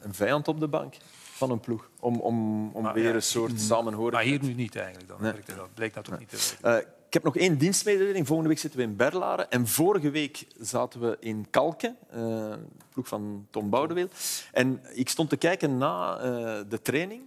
[0.00, 0.94] Een vijand op de bank
[1.32, 1.88] van een ploeg.
[2.00, 3.60] Om, om, om weer een soort hmm.
[3.60, 4.30] samenhorigheid...
[4.30, 5.08] Maar hier nu niet eigenlijk.
[5.08, 5.22] Dan.
[5.22, 5.32] Nee.
[5.56, 6.86] Dat bleek dat toch niet te werken.
[6.86, 8.26] Uh, ik heb nog één dienstmededeling.
[8.26, 9.50] Volgende week zitten we in Berlaren.
[9.50, 12.54] En vorige week zaten we in Kalken, uh,
[12.92, 14.08] ploeg van Tom Boudeweel.
[14.52, 16.24] En ik stond te kijken na uh,
[16.68, 17.22] de training,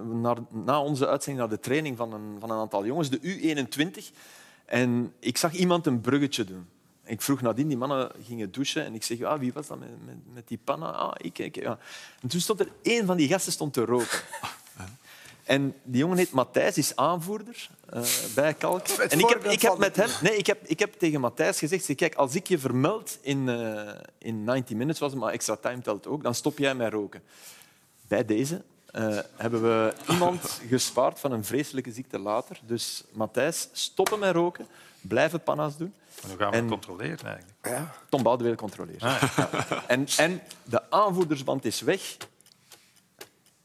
[0.00, 4.14] naar, na onze uitzending naar de training van een, van een aantal jongens, de U21.
[4.64, 6.66] En ik zag iemand een bruggetje doen.
[7.04, 9.78] Ik vroeg nadien, die mannen gingen douchen en ik zeg, ah, wie was dat
[10.32, 10.90] met die panna?
[10.90, 11.78] Ah, ik, ik, ja.
[12.20, 14.20] En toen stond er één van die gasten stond te roken.
[15.44, 18.02] En die jongen heet Matthijs, is aanvoerder uh,
[18.34, 18.86] bij Kalk.
[18.86, 21.94] En ik heb, ik heb met hem, nee, ik heb, ik heb tegen Matthijs gezegd:
[21.94, 26.06] kijk, als ik je vermeld in, uh, in 90 minutes, was maar extra time telt
[26.06, 27.22] ook, dan stop jij met roken.
[28.08, 28.62] Bij deze
[28.92, 32.60] uh, hebben we iemand gespaard van een vreselijke ziekte later.
[32.66, 34.66] Dus Matthijs, stoppen met roken,
[35.00, 35.94] blijven panna's doen.
[36.22, 37.58] En hoe gaan we en, controleren eigenlijk?
[37.62, 37.94] Ja.
[38.08, 39.00] Tom Boudewijn controleren.
[39.00, 39.48] Ah, ja.
[39.86, 42.16] En, en de aanvoerdersband is weg.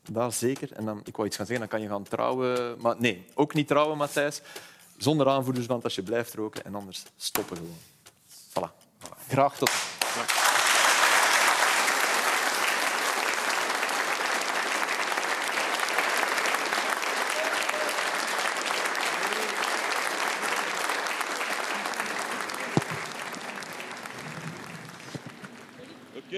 [0.07, 0.71] Daar zeker.
[0.71, 2.81] En dan, ik wou iets gaan zeggen, dan kan je gaan trouwen.
[2.81, 4.41] Maar nee, ook niet trouwen, Matthijs.
[4.97, 6.65] Zonder aanvoerdersband als je blijft roken.
[6.65, 7.77] En anders stoppen gewoon.
[8.49, 8.71] Voilà.
[8.99, 9.27] voilà.
[9.27, 9.69] Graag tot.